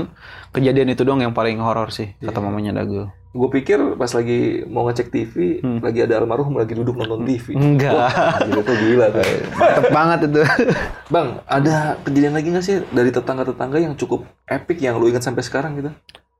[0.53, 3.09] kejadian itu doang yang paling horor sih, kata mamanya Dagul.
[3.37, 5.79] Gue pikir pas lagi mau ngecek TV, Hmm.
[5.85, 7.55] lagi ada almarhum lagi duduk nonton TV.
[7.57, 8.13] Enggak.
[8.45, 9.25] Gila tuh gila tuh.
[9.61, 10.41] Mantep banget itu.
[11.15, 15.47] Bang, ada kejadian lagi nggak sih dari tetangga-tetangga yang cukup epic yang lu ingat sampai
[15.47, 15.93] sekarang gitu?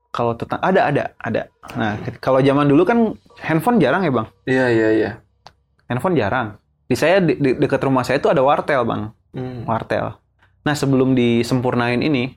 [0.07, 1.45] kalau tetang ada ada ada.
[1.77, 4.27] Nah, kalau zaman dulu kan handphone jarang ya, Bang.
[4.49, 5.11] Iya, iya, iya.
[5.87, 6.59] Handphone jarang.
[6.87, 9.11] Di saya di, di- dekat rumah saya itu ada wartel, Bang.
[9.35, 9.63] Hmm.
[9.67, 10.15] Wartel.
[10.63, 12.35] Nah, sebelum disempurnain ini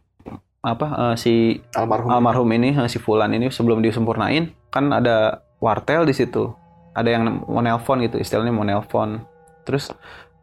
[0.61, 1.35] apa eh, si
[1.73, 2.13] Almarhum.
[2.13, 6.53] almarhum ini eh, si Fulan ini sebelum disempurnain kan ada wartel di situ.
[6.95, 9.23] Ada yang mau nelpon gitu, istilahnya mau nelpon.
[9.67, 9.91] Terus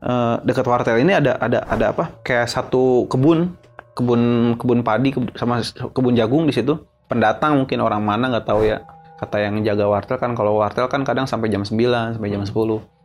[0.01, 2.11] eh, dekat wartel ini ada ada ada apa?
[2.25, 3.55] Kayak satu kebun,
[3.93, 4.21] kebun
[4.57, 5.61] kebun padi kebun- sama
[5.93, 6.75] kebun jagung di situ.
[7.07, 8.83] Pendatang mungkin orang mana nggak tahu ya.
[9.17, 12.96] Kata yang jaga wartel kan kalau wartel kan kadang sampai jam 9, sampai jam 10.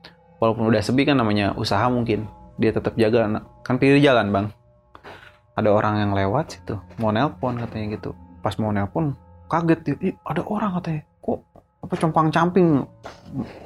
[0.42, 2.26] Walaupun udah sepi kan namanya usaha mungkin.
[2.58, 3.30] Dia tetap jaga.
[3.62, 4.46] Kan pinggir jalan, Bang.
[5.54, 8.10] Ada orang yang lewat situ, mau nelpon katanya gitu.
[8.42, 9.14] Pas mau nelpon
[9.46, 11.06] kaget "Ih, ada orang katanya.
[11.22, 11.38] Kok
[11.86, 12.88] apa compang-camping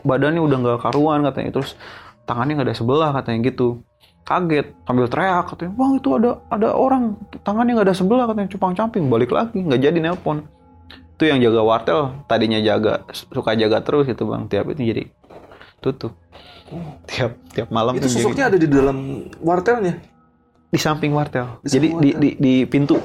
[0.05, 1.57] badannya udah nggak karuan katanya.
[1.57, 1.81] Terus
[2.29, 3.81] tangannya nggak ada sebelah katanya gitu.
[4.29, 4.77] Kaget.
[4.85, 5.72] Sambil teriak katanya.
[5.81, 7.16] Bang itu ada ada orang.
[7.41, 8.49] Tangannya nggak ada sebelah katanya.
[8.53, 9.09] Cupang camping.
[9.09, 9.64] Balik lagi.
[9.64, 10.45] Nggak jadi nelpon.
[11.16, 12.01] Itu yang jaga wartel.
[12.29, 14.45] Tadinya jaga suka jaga terus gitu bang.
[14.51, 15.05] Tiap itu jadi
[15.81, 16.12] tutup
[17.05, 18.97] tiap tiap malam Itu jadi- sosoknya ada di dalam
[19.39, 19.95] wartelnya.
[20.67, 22.21] di samping wartel Di jadi samping di, wartel.
[22.21, 22.97] di di pintu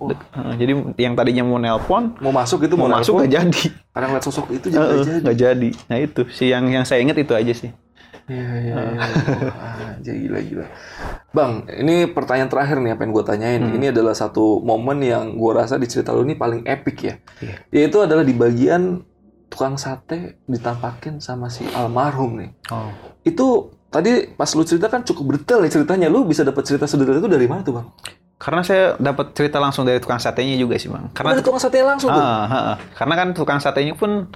[0.00, 4.06] Heeh, jadi yang tadinya mau nelpon Mau masuk itu mau mau, masuk nggak jadi Karena
[4.08, 5.18] ngeliat sosok itu jadi nggak jadi.
[5.20, 7.70] nggak jadi nah itu sih yang yang saya ingat itu aja sih
[8.24, 9.06] Iya, iya, iya.
[10.00, 10.66] Jadi gila-gila.
[11.30, 13.58] Bang, ini pertanyaan terakhir nih apa yang gue tanyain.
[13.60, 13.74] Hmm.
[13.74, 17.14] Ini adalah satu momen yang gue rasa di cerita lu ini paling epic ya.
[17.40, 17.54] Iya.
[17.74, 19.02] Yaitu adalah di bagian
[19.50, 22.50] tukang sate ditampakin sama si almarhum nih.
[22.70, 22.88] oh
[23.26, 26.06] Itu tadi pas lu cerita kan cukup detail nih ceritanya.
[26.06, 27.88] Lu bisa dapat cerita sedetail itu dari mana tuh bang?
[28.40, 31.60] karena saya dapat cerita langsung dari tukang satenya juga sih bang Karena karena dari tukang
[31.60, 32.24] sate langsung tuh.
[32.24, 32.76] Ah, ah, ah.
[32.96, 34.32] karena kan tukang satenya pun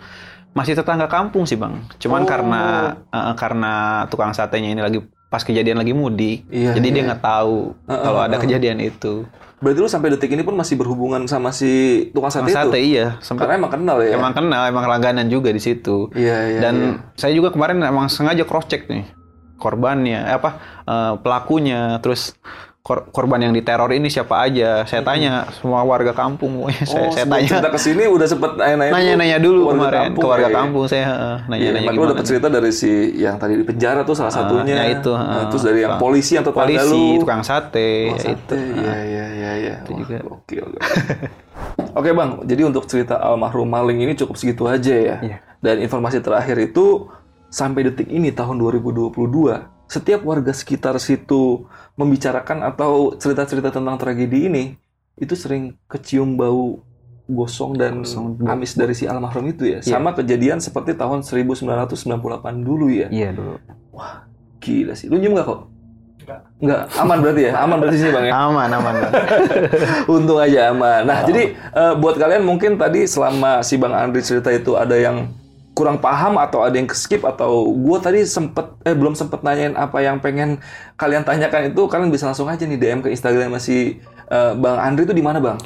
[0.54, 1.80] masih tetangga kampung sih bang.
[1.98, 2.28] Cuman Oh.
[2.28, 2.62] karena
[3.08, 5.00] ah, karena tukang satenya ini lagi
[5.34, 6.94] pas kejadian lagi mudik, Iya, jadi iya.
[6.94, 8.40] dia nggak tahu Ah, ah, kalau ada ah.
[8.46, 9.26] kejadian itu.
[9.58, 12.94] Berarti lu sampai detik ini pun masih berhubungan sama si tukang sate, Tukang sate itu?
[12.94, 14.14] iya, sempat Karena emang kenal ya?
[14.14, 16.06] emang kenal, emang langganan juga di situ.
[16.14, 16.60] Iya, iya.
[16.62, 17.18] Dan iya.
[17.18, 19.10] saya juga kemarin emang sengaja cross check nih
[19.58, 20.50] korbannya, eh, apa
[20.86, 22.38] eh, pelakunya, terus
[22.84, 24.84] kor- korban yang diteror ini siapa aja.
[24.84, 27.48] Saya tanya semua warga kampung, pokoknya saya, oh, saya tanya.
[27.48, 30.44] cerita ke sini udah sempet nanya-nanya dulu Nanya-nanya dulu ke warga kemarin kampung, ke warga
[30.44, 30.54] ya.
[30.54, 34.00] kampung saya heeh, Iya, nanya-nanya lu gimana dapat cerita dari si yang tadi di penjara
[34.04, 34.74] tuh salah satunya.
[34.76, 37.18] ya itu, Nah, ah, terus dari yang polisi yang tetangga polisi, lu.
[37.18, 38.26] tukang sate, Tukang ya itu.
[38.28, 38.60] sate.
[38.76, 39.74] Iya, iya, iya, iya.
[39.80, 40.16] Itu Wah, juga.
[40.30, 40.78] Oke, oke.
[41.94, 42.42] Oke, Bang.
[42.42, 45.16] Jadi untuk cerita almarhum maling ini cukup segitu aja ya.
[45.22, 45.36] Iya.
[45.58, 47.08] Dan informasi terakhir itu
[47.46, 49.14] sampai detik ini tahun 2022,
[49.86, 54.64] setiap warga sekitar situ membicarakan atau cerita-cerita tentang tragedi ini,
[55.14, 56.82] itu sering kecium bau
[57.24, 59.78] gosong dan Gosong, amis dari si almarhum itu ya.
[59.80, 59.96] Iya.
[59.96, 62.04] Sama kejadian seperti tahun 1998
[62.60, 63.08] dulu ya.
[63.08, 63.56] Iya dulu.
[64.60, 65.08] Gila sih.
[65.08, 65.60] Lu nyium nggak kok?
[66.60, 66.82] Enggak.
[66.96, 67.52] Aman berarti ya?
[67.60, 68.32] Aman berarti sini Bang ya?
[68.32, 68.94] Aman, aman.
[70.16, 71.04] Untung aja aman.
[71.04, 75.32] Nah, jadi eh, buat kalian mungkin tadi selama si Bang Andri cerita itu ada yang
[75.74, 79.98] kurang paham atau ada yang skip atau gue tadi sempet eh belum sempet nanyain apa
[80.00, 80.62] yang pengen
[80.94, 83.98] kalian tanyakan itu kalian bisa langsung aja nih DM ke Instagram si
[84.30, 85.58] eh, Bang Andri itu di mana Bang?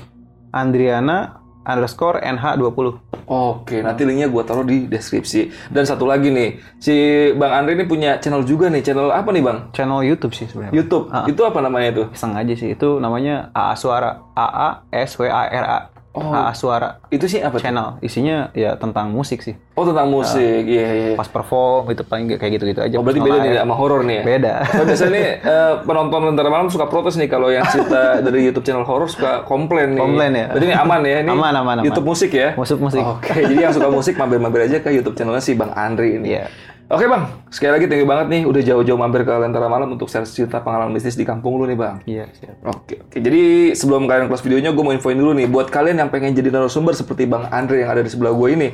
[0.49, 2.87] Andriana underscore NH20.
[3.29, 5.69] Oke, nanti linknya gue taruh di deskripsi.
[5.69, 6.97] Dan satu lagi nih, si
[7.37, 8.81] Bang Andri ini punya channel juga nih.
[8.81, 9.69] Channel apa nih Bang?
[9.77, 10.73] Channel YouTube sih sebenarnya.
[10.73, 11.13] YouTube.
[11.13, 11.29] Ah.
[11.29, 12.05] Itu apa namanya itu?
[12.17, 12.73] Iseng aja sih.
[12.73, 14.25] Itu namanya AA Suara.
[14.33, 15.98] AA S W A R A.
[16.17, 16.35] Oh.
[16.35, 17.61] AA Suara Itu sih apa?
[17.61, 18.01] channel.
[18.03, 19.55] Isinya ya tentang musik sih.
[19.77, 20.67] Oh tentang musik.
[20.67, 21.07] Iya iya.
[21.13, 21.17] iya.
[21.17, 22.97] Pas perform itu paling kayak gitu-gitu aja.
[22.99, 24.25] Oh berarti beda nih sama horor nih ya?
[24.25, 24.53] Beda.
[24.67, 28.65] Oh, biasanya nih eh, penonton Lentera Malam suka protes nih kalau yang cerita dari YouTube
[28.67, 30.01] channel horor suka komplain nih.
[30.03, 30.47] Komplain ya?
[30.51, 31.17] Berarti ini aman ya?
[31.23, 31.85] Ini Aman, aman, aman.
[31.87, 32.57] YouTube musik ya?
[32.59, 33.03] Musik-musik.
[33.05, 36.35] Oke, jadi yang suka musik mampir-mampir aja ke YouTube channelnya si Bang Andri ini.
[36.35, 36.51] Iya.
[36.89, 40.09] Oke Bang, sekali lagi thank you banget nih udah jauh-jauh mampir ke Lentera Malam untuk
[40.09, 42.01] share cerita pengalaman bisnis di kampung lu nih Bang.
[42.09, 42.65] Iya, siap.
[42.65, 43.13] Oke, oke.
[43.21, 45.53] Jadi sebelum kalian close videonya, gue mau infoin dulu nih.
[45.53, 48.69] Buat kalian yang pengen jadi narasumber seperti Bang Andre yang ada di sebelah gue ini.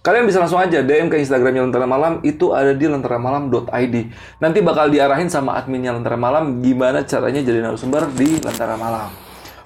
[0.00, 2.24] Kalian bisa langsung aja DM ke Instagramnya Lentera Malam.
[2.24, 3.96] Itu ada di lenteramalam.id.
[4.40, 9.12] Nanti bakal diarahin sama adminnya Lentera Malam gimana caranya jadi narasumber di Lentera Malam.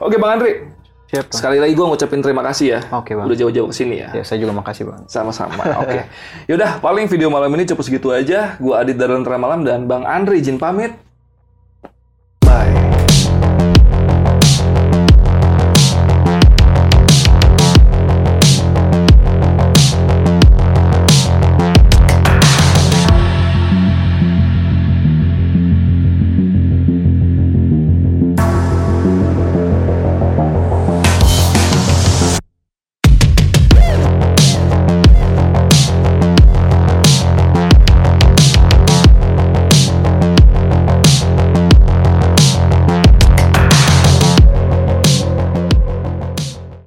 [0.03, 0.75] Oke Bang Andre,
[1.13, 2.81] Siap, sekali lagi gue ngucapin terima kasih ya.
[2.89, 3.29] Oke, Bang.
[3.29, 4.09] Udah jauh-jauh ke sini ya.
[4.17, 5.05] Ya, saya juga makasih, Bang.
[5.13, 5.61] Sama-sama.
[5.85, 6.09] Oke.
[6.49, 8.57] Yaudah, paling video malam ini cukup segitu aja.
[8.57, 10.97] Gue Adit dari Lentera Malam dan Bang Andre izin pamit.